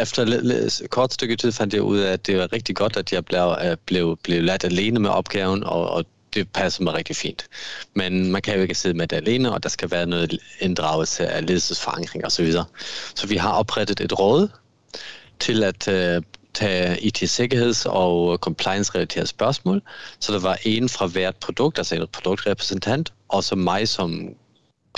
efter 0.00 0.22
et 0.22 0.90
kort 0.90 1.12
stykke 1.12 1.36
tid 1.36 1.52
fandt 1.52 1.74
jeg 1.74 1.82
ud 1.82 1.98
af, 1.98 2.12
at 2.12 2.26
det 2.26 2.38
var 2.38 2.52
rigtig 2.52 2.76
godt, 2.76 2.96
at 2.96 3.12
jeg 3.12 3.24
blev, 3.24 3.56
øh, 3.64 3.76
blev, 3.86 4.16
blev 4.16 4.42
ladt 4.42 4.64
alene 4.64 5.00
med 5.00 5.10
opgaven, 5.10 5.64
og, 5.64 5.90
og 5.90 6.04
det 6.34 6.52
passer 6.52 6.82
mig 6.82 6.94
rigtig 6.94 7.16
fint. 7.16 7.48
Men 7.94 8.32
man 8.32 8.42
kan 8.42 8.54
jo 8.54 8.62
ikke 8.62 8.74
sidde 8.74 8.96
med 8.96 9.08
det 9.08 9.16
alene, 9.16 9.52
og 9.52 9.62
der 9.62 9.68
skal 9.68 9.90
være 9.90 10.06
noget 10.06 10.38
inddragelse 10.60 11.26
af 11.26 11.46
ledelsesforankring 11.46 12.26
osv. 12.26 12.30
Så, 12.30 12.42
videre. 12.42 12.64
så 13.14 13.26
vi 13.26 13.36
har 13.36 13.52
oprettet 13.52 14.00
et 14.00 14.18
råd 14.18 14.48
til 15.38 15.64
at 15.64 15.88
uh, 15.88 16.22
tage 16.54 17.00
IT-sikkerheds- 17.00 17.86
og 17.86 18.38
compliance-relaterede 18.38 19.26
spørgsmål. 19.26 19.82
Så 20.20 20.32
der 20.32 20.38
var 20.38 20.58
en 20.64 20.88
fra 20.88 21.06
hvert 21.06 21.36
produkt, 21.36 21.78
altså 21.78 21.94
en 21.94 22.06
produktrepræsentant, 22.12 23.12
og 23.28 23.44
så 23.44 23.56
mig 23.56 23.88
som 23.88 24.28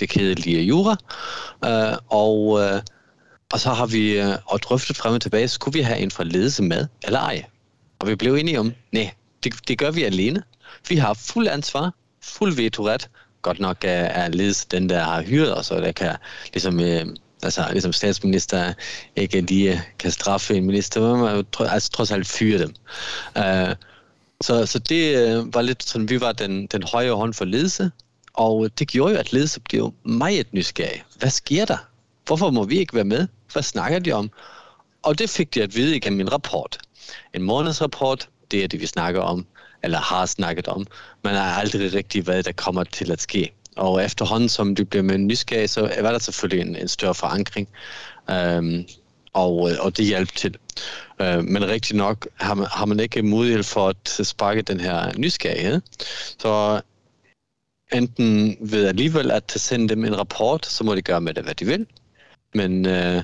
det 0.00 0.08
kedelige 0.08 0.62
jura. 0.62 0.96
Uh, 1.66 1.98
og, 2.08 2.46
uh, 2.46 2.80
og 3.52 3.60
så 3.60 3.70
har 3.70 3.86
vi 3.86 4.20
øh, 4.20 4.36
og 4.46 4.62
drøftet 4.62 4.96
frem 4.96 5.14
og 5.14 5.20
tilbage, 5.20 5.48
skulle 5.48 5.78
vi 5.78 5.82
have 5.82 5.98
en 5.98 6.10
fra 6.10 6.24
ledelse 6.24 6.62
med, 6.62 6.86
eller 7.04 7.20
ej? 7.20 7.44
Og 7.98 8.08
vi 8.08 8.14
blev 8.14 8.34
enige 8.34 8.60
om, 8.60 8.72
nej, 8.92 9.10
det, 9.44 9.68
det 9.68 9.78
gør 9.78 9.90
vi 9.90 10.04
alene. 10.04 10.42
Vi 10.88 10.96
har 10.96 11.14
fuld 11.14 11.48
ansvar, 11.48 11.94
fuld 12.22 12.56
vetoret. 12.56 13.10
Godt 13.42 13.60
nok 13.60 13.76
er, 13.84 14.04
er 14.04 14.28
ledelse 14.28 14.66
den, 14.70 14.88
der 14.88 15.04
har 15.04 15.22
hyret 15.22 15.58
os, 15.58 15.70
og 15.70 15.82
der 15.82 15.92
kan 15.92 16.16
ligesom... 16.52 16.80
Øh, 16.80 17.06
altså 17.44 17.68
ligesom 17.72 17.92
statsminister 17.92 18.72
ikke 19.16 19.40
lige 19.40 19.72
øh, 19.72 19.80
kan 19.98 20.10
straffe 20.10 20.56
en 20.56 20.66
minister, 20.66 21.00
men 21.00 21.20
man 21.20 21.44
tro, 21.52 21.64
altså, 21.64 21.90
trods 21.90 22.10
alt 22.10 22.26
fyre 22.26 22.58
dem. 22.58 22.74
Uh, 23.36 23.74
så, 24.40 24.66
så 24.66 24.78
det 24.78 25.36
uh, 25.38 25.54
var 25.54 25.62
lidt 25.62 25.82
sådan, 25.82 26.10
vi 26.10 26.20
var 26.20 26.32
den, 26.32 26.66
den 26.66 26.82
højre 26.82 27.14
hånd 27.14 27.34
for 27.34 27.44
ledelse, 27.44 27.90
og 28.34 28.70
det 28.78 28.88
gjorde 28.88 29.14
jo, 29.14 29.20
at 29.20 29.32
ledelse 29.32 29.60
blev 29.60 29.94
meget 30.04 30.52
nysgerrig. 30.52 31.04
Hvad 31.18 31.30
sker 31.30 31.64
der? 31.64 31.91
Hvorfor 32.26 32.50
må 32.50 32.64
vi 32.64 32.78
ikke 32.78 32.94
være 32.94 33.04
med? 33.04 33.28
Hvad 33.52 33.62
snakker 33.62 33.98
de 33.98 34.12
om? 34.12 34.30
Og 35.02 35.18
det 35.18 35.30
fik 35.30 35.54
de 35.54 35.62
at 35.62 35.76
vide 35.76 35.96
igennem 35.96 36.16
min 36.16 36.32
rapport. 36.32 36.78
En 37.34 37.42
månedsrapport, 37.42 38.28
det 38.50 38.64
er 38.64 38.68
det, 38.68 38.80
vi 38.80 38.86
snakker 38.86 39.20
om, 39.20 39.46
eller 39.82 39.98
har 39.98 40.26
snakket 40.26 40.68
om. 40.68 40.86
Man 41.24 41.34
har 41.34 41.60
aldrig 41.60 41.94
rigtig, 41.94 42.22
hvad 42.22 42.42
der 42.42 42.52
kommer 42.52 42.84
til 42.84 43.10
at 43.12 43.20
ske. 43.20 43.52
Og 43.76 44.04
efterhånden, 44.04 44.48
som 44.48 44.74
du 44.74 44.84
bliver 44.84 45.02
med 45.02 45.18
nysgerrig, 45.18 45.70
så 45.70 45.80
var 46.00 46.12
der 46.12 46.18
selvfølgelig 46.18 46.68
en, 46.68 46.76
en 46.76 46.88
større 46.88 47.14
forankring. 47.14 47.68
Øhm, 48.30 48.84
og, 49.32 49.70
øh, 49.70 49.76
og 49.80 49.96
det 49.96 50.04
hjalp 50.04 50.34
til. 50.34 50.56
Øh, 51.20 51.44
men 51.44 51.68
rigtig 51.68 51.96
nok 51.96 52.28
har 52.34 52.54
man, 52.54 52.66
har 52.70 52.86
man 52.86 53.00
ikke 53.00 53.22
mulighed 53.22 53.62
for 53.62 53.88
at 53.88 54.26
sparke 54.26 54.62
den 54.62 54.80
her 54.80 55.12
nysgerrighed. 55.18 55.80
Så 56.38 56.80
enten 57.92 58.56
ved 58.60 58.86
alligevel 58.86 59.30
at 59.30 59.52
sende 59.56 59.88
dem 59.88 60.04
en 60.04 60.18
rapport, 60.18 60.66
så 60.66 60.84
må 60.84 60.94
de 60.94 61.02
gøre 61.02 61.20
med 61.20 61.34
det, 61.34 61.44
hvad 61.44 61.54
de 61.54 61.64
vil. 61.64 61.86
Men, 62.54 62.86
øh, 62.86 63.22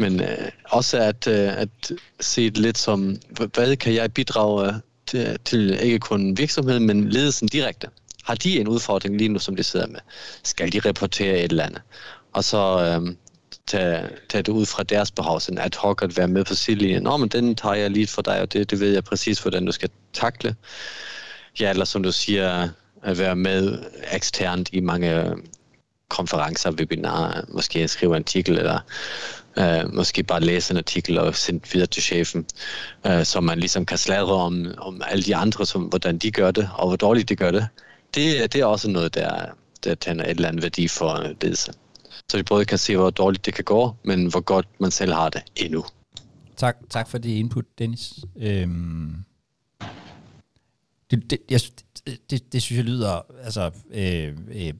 men 0.00 0.20
øh, 0.20 0.48
også 0.64 0.98
at, 0.98 1.26
øh, 1.26 1.58
at 1.58 1.92
se 2.20 2.50
det 2.50 2.58
lidt 2.58 2.78
som, 2.78 3.16
hvad 3.54 3.76
kan 3.76 3.94
jeg 3.94 4.12
bidrage 4.12 4.68
øh, 4.68 4.74
til, 5.06 5.38
til 5.44 5.78
ikke 5.82 5.98
kun 5.98 6.38
virksomheden, 6.38 6.86
men 6.86 7.08
ledelsen 7.08 7.48
direkte. 7.48 7.88
Har 8.24 8.34
de 8.34 8.60
en 8.60 8.68
udfordring 8.68 9.16
lige 9.18 9.28
nu, 9.28 9.38
som 9.38 9.56
de 9.56 9.62
sidder 9.62 9.86
med? 9.86 10.00
Skal 10.44 10.72
de 10.72 10.80
rapportere 10.88 11.38
et 11.38 11.50
eller 11.50 11.64
andet? 11.64 11.82
Og 12.32 12.44
så 12.44 12.80
øh, 12.80 13.14
tage, 13.66 14.08
tage 14.28 14.42
det 14.42 14.52
ud 14.52 14.66
fra 14.66 14.82
deres 14.82 15.10
behov, 15.10 15.40
sådan 15.40 15.58
at 15.58 15.74
hoc 15.74 16.02
at 16.02 16.16
være 16.16 16.28
med 16.28 16.44
på 16.44 16.54
sidelinjen. 16.54 17.02
Nå, 17.02 17.16
men 17.16 17.28
den 17.28 17.54
tager 17.54 17.74
jeg 17.74 17.90
lige 17.90 18.06
for 18.06 18.22
dig, 18.22 18.40
og 18.40 18.52
det, 18.52 18.70
det 18.70 18.80
ved 18.80 18.92
jeg 18.92 19.04
præcis, 19.04 19.38
hvordan 19.38 19.66
du 19.66 19.72
skal 19.72 19.90
takle. 20.12 20.56
Ja, 21.60 21.70
eller 21.70 21.84
som 21.84 22.02
du 22.02 22.12
siger, 22.12 22.68
at 23.02 23.18
være 23.18 23.36
med 23.36 23.78
eksternt 24.12 24.68
i 24.72 24.80
mange 24.80 25.24
konferencer, 26.08 26.72
webinarer, 26.72 27.42
måske 27.48 27.88
skrive 27.88 28.16
en 28.16 28.22
artikel, 28.22 28.58
eller 28.58 28.80
øh, 29.58 29.94
måske 29.94 30.22
bare 30.22 30.40
læse 30.40 30.72
en 30.72 30.78
artikel 30.78 31.18
og 31.18 31.34
sende 31.34 31.60
videre 31.72 31.86
til 31.86 32.02
chefen, 32.02 32.46
øh, 33.06 33.24
så 33.24 33.40
man 33.40 33.58
ligesom 33.58 33.86
kan 33.86 33.98
sladre 33.98 34.34
om, 34.34 34.66
om 34.78 35.02
alle 35.06 35.24
de 35.24 35.36
andre, 35.36 35.66
som, 35.66 35.82
hvordan 35.82 36.18
de 36.18 36.30
gør 36.30 36.50
det, 36.50 36.70
og 36.74 36.86
hvor 36.86 36.96
dårligt 36.96 37.28
de 37.28 37.36
gør 37.36 37.50
det. 37.50 37.68
Det, 38.14 38.52
det 38.52 38.60
er 38.60 38.64
også 38.64 38.90
noget, 38.90 39.14
der, 39.14 39.46
der 39.84 39.94
tænder 39.94 40.24
et 40.24 40.30
eller 40.30 40.48
andet 40.48 40.62
værdi 40.62 40.88
for 40.88 41.34
ledelse. 41.42 41.72
Så 42.30 42.38
de 42.38 42.44
både 42.44 42.64
kan 42.64 42.78
se, 42.78 42.96
hvor 42.96 43.10
dårligt 43.10 43.46
det 43.46 43.54
kan 43.54 43.64
gå, 43.64 43.96
men 44.04 44.26
hvor 44.26 44.40
godt 44.40 44.66
man 44.80 44.90
selv 44.90 45.12
har 45.12 45.28
det 45.28 45.42
endnu. 45.56 45.84
Tak, 46.56 46.76
tak 46.90 47.08
for 47.08 47.18
det 47.18 47.28
input, 47.28 47.64
Dennis. 47.78 48.14
Øhm, 48.40 49.14
det, 51.10 51.30
det, 51.30 51.38
jeg, 51.50 51.60
det, 52.30 52.52
det 52.52 52.62
synes 52.62 52.76
jeg 52.76 52.84
lyder 52.84 53.26
altså, 53.44 53.70
øh, 53.90 54.36
øh, 54.48 54.72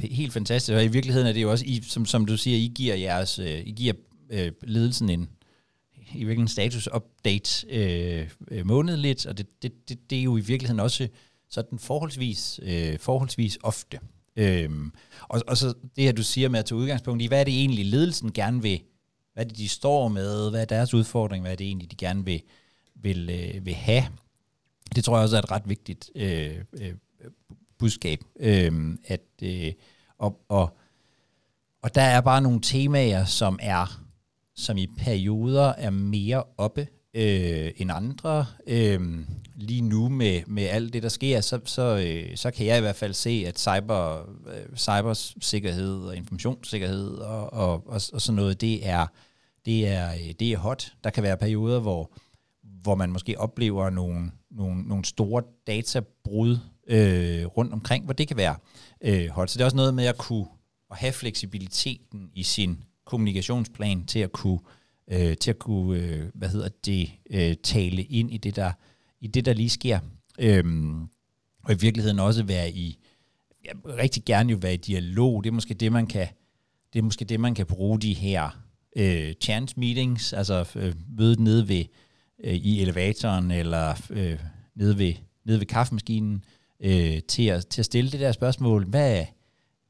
helt 0.00 0.32
fantastisk, 0.32 0.76
og 0.76 0.84
i 0.84 0.88
virkeligheden 0.88 1.28
er 1.28 1.32
det 1.32 1.42
jo 1.42 1.50
også, 1.50 1.64
I, 1.64 1.82
som, 1.82 2.06
som 2.06 2.26
du 2.26 2.36
siger, 2.36 2.56
I 2.56 2.72
giver, 2.74 2.94
jeres, 2.94 3.38
øh, 3.38 3.60
I 3.66 3.72
giver 3.76 3.94
øh, 4.30 4.52
ledelsen 4.62 5.10
en 5.10 5.28
i 6.14 6.24
virkeligheden 6.24 6.48
status 6.48 6.88
update 6.94 7.66
øh, 7.68 8.30
øh, 8.50 8.66
månedligt, 8.66 9.26
og 9.26 9.38
det, 9.38 9.62
det, 9.62 9.88
det, 9.88 10.10
det 10.10 10.18
er 10.18 10.22
jo 10.22 10.36
i 10.36 10.40
virkeligheden 10.40 10.80
også 10.80 11.08
sådan 11.50 11.78
forholdsvis, 11.78 12.60
øh, 12.62 12.98
forholdsvis 12.98 13.58
ofte. 13.62 13.98
Øhm, 14.36 14.92
og, 15.22 15.42
og 15.46 15.56
så 15.56 15.74
det 15.96 16.04
her, 16.04 16.12
du 16.12 16.22
siger 16.22 16.48
med 16.48 16.58
at 16.58 16.64
tage 16.64 16.78
udgangspunkt 16.78 17.22
i, 17.22 17.26
hvad 17.26 17.40
er 17.40 17.44
det 17.44 17.60
egentlig 17.60 17.86
ledelsen 17.86 18.32
gerne 18.32 18.62
vil, 18.62 18.80
hvad 19.34 19.44
er 19.44 19.48
det, 19.48 19.58
de 19.58 19.68
står 19.68 20.08
med, 20.08 20.50
hvad 20.50 20.60
er 20.60 20.64
deres 20.64 20.94
udfordring, 20.94 21.42
hvad 21.42 21.52
er 21.52 21.56
det 21.56 21.66
egentlig, 21.66 21.90
de 21.90 21.96
gerne 21.96 22.24
vil, 22.24 22.42
vil, 22.94 23.30
øh, 23.30 23.66
vil 23.66 23.74
have. 23.74 24.04
Det 24.94 25.04
tror 25.04 25.16
jeg 25.16 25.22
også 25.22 25.36
er 25.36 25.42
et 25.42 25.50
ret 25.50 25.68
vigtigt 25.68 26.10
øh, 26.14 26.56
øh, 26.72 26.94
budskab, 27.78 28.20
øh, 28.40 28.98
at 29.06 29.22
øh, 29.42 29.72
og, 30.18 30.40
og, 30.48 30.76
og 31.82 31.94
der 31.94 32.02
er 32.02 32.20
bare 32.20 32.40
nogle 32.40 32.60
temaer, 32.60 33.24
som 33.24 33.58
er 33.62 34.06
som 34.56 34.76
i 34.76 34.86
perioder 34.86 35.68
er 35.68 35.90
mere 35.90 36.44
oppe 36.56 36.86
øh, 37.14 37.70
end 37.76 37.90
andre. 37.92 38.46
Øh, 38.66 39.00
lige 39.56 39.80
nu 39.80 40.08
med, 40.08 40.42
med 40.46 40.62
alt 40.62 40.92
det, 40.92 41.02
der 41.02 41.08
sker, 41.08 41.40
så, 41.40 41.60
så, 41.64 41.82
øh, 42.06 42.36
så 42.36 42.50
kan 42.50 42.66
jeg 42.66 42.78
i 42.78 42.80
hvert 42.80 42.96
fald 42.96 43.14
se, 43.14 43.44
at 43.46 43.58
cyber, 43.58 44.30
øh, 44.46 44.76
cybersikkerhed 44.76 46.04
og 46.04 46.16
informationssikkerhed 46.16 47.14
og, 47.14 47.52
og, 47.52 47.72
og, 47.86 48.00
og 48.12 48.20
sådan 48.20 48.36
noget, 48.36 48.60
det 48.60 48.88
er, 48.88 49.06
det, 49.66 49.88
er, 49.88 50.12
øh, 50.12 50.32
det 50.40 50.52
er 50.52 50.58
hot. 50.58 50.92
Der 51.04 51.10
kan 51.10 51.22
være 51.22 51.36
perioder, 51.36 51.80
hvor, 51.80 52.12
hvor 52.62 52.94
man 52.94 53.12
måske 53.12 53.40
oplever 53.40 53.90
nogle, 53.90 54.30
nogle, 54.56 54.82
nogle 54.82 55.04
store 55.04 55.42
databrud 55.66 56.58
øh, 56.86 57.46
rundt 57.46 57.72
omkring, 57.72 58.04
hvor 58.04 58.12
det 58.12 58.28
kan 58.28 58.36
være 58.36 58.56
øh, 59.00 59.28
hold. 59.28 59.48
Så 59.48 59.58
det 59.58 59.60
er 59.60 59.64
også 59.64 59.76
noget 59.76 59.94
med 59.94 60.06
at 60.06 60.18
kunne 60.18 60.46
at 60.90 60.96
have 60.96 61.12
fleksibiliteten 61.12 62.30
i 62.34 62.42
sin 62.42 62.84
kommunikationsplan 63.04 64.06
til 64.06 64.18
at 64.18 64.32
kunne 64.32 64.58
øh, 65.10 65.36
til 65.36 65.50
at 65.50 65.58
kunne 65.58 66.00
øh, 66.00 66.26
hvad 66.34 66.48
hedder 66.48 66.68
det 66.86 67.12
øh, 67.30 67.54
tale 67.62 68.02
ind 68.02 68.32
i 68.32 68.36
det 68.36 68.56
der 68.56 68.72
i 69.20 69.26
det 69.26 69.44
der 69.44 69.52
lige 69.52 69.70
sker. 69.70 69.98
Øhm, 70.38 71.02
og 71.64 71.72
i 71.72 71.76
virkeligheden 71.80 72.18
også 72.18 72.42
være 72.42 72.70
i 72.70 72.98
ja, 73.64 73.70
rigtig 73.86 74.24
gerne 74.24 74.50
jo 74.50 74.58
være 74.62 74.74
i 74.74 74.76
dialog. 74.76 75.44
Det 75.44 75.50
er 75.50 75.54
måske 75.54 75.74
det 75.74 75.92
man 75.92 76.06
kan 76.06 76.28
det 76.92 76.98
er 76.98 77.02
måske 77.02 77.24
det 77.24 77.40
man 77.40 77.54
kan 77.54 77.66
bruge 77.66 78.00
de 78.00 78.12
her 78.14 78.60
øh, 78.96 79.34
chance 79.40 79.80
meetings, 79.80 80.32
altså 80.32 80.68
øh, 80.76 80.94
mødet 81.18 81.40
nede 81.40 81.68
ved 81.68 81.84
øh, 82.44 82.54
i 82.54 82.82
elevatoren 82.82 83.50
eller 83.50 83.94
øh, 84.10 84.38
nede 84.74 84.98
ved 84.98 85.14
nede 85.44 85.58
ved 85.58 85.66
kaffemaskinen 85.66 86.44
øh, 86.80 87.22
til 87.28 87.46
at 87.46 87.66
til 87.66 87.80
at 87.80 87.86
stille 87.86 88.10
det 88.10 88.20
der 88.20 88.32
spørgsmål. 88.32 88.84
Hvad 88.84 89.24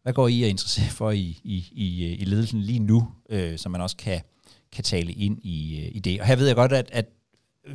hvad 0.06 0.14
går 0.14 0.28
I 0.28 0.42
at 0.42 0.48
interessere 0.48 0.90
for 0.90 1.10
i, 1.10 1.40
i, 1.44 1.68
i, 1.72 2.04
øh, 2.04 2.20
i 2.20 2.24
ledelsen 2.24 2.60
lige 2.60 2.78
nu, 2.78 3.08
øh, 3.30 3.58
så 3.58 3.68
man 3.68 3.80
også 3.80 3.96
kan, 3.96 4.20
kan 4.72 4.84
tale 4.84 5.12
ind 5.12 5.38
i, 5.42 5.80
øh, 5.80 5.90
i 5.96 5.98
det? 5.98 6.20
Og 6.20 6.26
her 6.26 6.36
ved 6.36 6.46
jeg 6.46 6.56
godt, 6.56 6.72
at, 6.72 6.88
at 6.92 7.06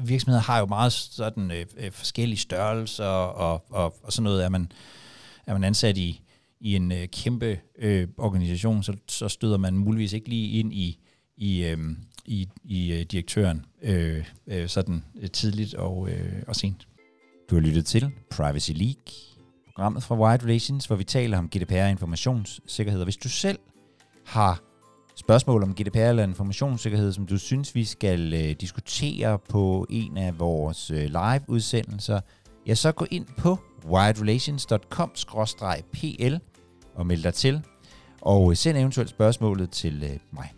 virksomheder 0.03 0.41
har 0.41 0.59
jo 0.59 0.65
meget 0.65 0.93
sådan 0.93 1.51
øh, 1.51 1.65
øh, 1.77 1.91
forskellige 1.91 2.39
størrelser, 2.39 3.05
og, 3.05 3.65
og, 3.69 3.95
og 4.03 4.13
sådan 4.13 4.23
noget. 4.23 4.43
Er 4.43 4.49
man, 4.49 4.71
er 5.47 5.53
man 5.53 5.63
ansat 5.63 5.97
i, 5.97 6.21
i 6.59 6.75
en 6.75 6.91
øh, 6.91 7.07
kæmpe 7.07 7.59
øh, 7.79 8.07
organisation, 8.17 8.83
så, 8.83 8.97
så 9.07 9.29
støder 9.29 9.57
man 9.57 9.77
muligvis 9.77 10.13
ikke 10.13 10.29
lige 10.29 10.59
ind 10.59 10.73
i, 10.73 10.99
i, 11.37 11.63
øh, 11.63 11.77
i, 12.25 12.49
i 12.63 12.93
øh, 12.93 13.01
direktøren 13.01 13.65
øh, 13.81 14.25
øh, 14.47 14.67
sådan 14.67 15.03
øh, 15.21 15.29
tidligt 15.29 15.73
og, 15.73 16.09
øh, 16.09 16.43
og 16.47 16.55
sent. 16.55 16.87
Du 17.49 17.55
har 17.55 17.61
lyttet 17.61 17.85
til 17.85 18.11
Privacy 18.29 18.71
League 18.71 19.31
programmet 19.75 20.03
fra 20.03 20.15
Wide 20.15 20.45
Relations, 20.45 20.85
hvor 20.85 20.95
vi 20.95 21.03
taler 21.03 21.37
om 21.37 21.49
GDPR 21.49 21.83
og 21.83 21.89
informationssikkerhed. 21.89 22.99
Og 22.99 23.03
hvis 23.03 23.17
du 23.17 23.29
selv 23.29 23.59
har 24.25 24.61
spørgsmål 25.15 25.63
om 25.63 25.75
GDPR 25.75 25.97
eller 25.97 26.23
informationssikkerhed, 26.23 27.13
som 27.13 27.25
du 27.25 27.37
synes, 27.37 27.75
vi 27.75 27.85
skal 27.85 28.33
øh, 28.33 28.55
diskutere 28.59 29.39
på 29.39 29.85
en 29.89 30.17
af 30.17 30.39
vores 30.39 30.91
øh, 30.91 31.03
live-udsendelser, 31.03 32.19
ja, 32.67 32.75
så 32.75 32.91
gå 32.91 33.05
ind 33.11 33.25
på 33.37 33.57
widerelations.com-pl 33.85 36.35
og 36.95 37.07
meld 37.07 37.23
dig 37.23 37.33
til, 37.33 37.61
og 38.21 38.51
øh, 38.51 38.57
send 38.57 38.77
eventuelt 38.77 39.09
spørgsmålet 39.09 39.69
til 39.69 40.03
øh, 40.03 40.17
mig. 40.31 40.53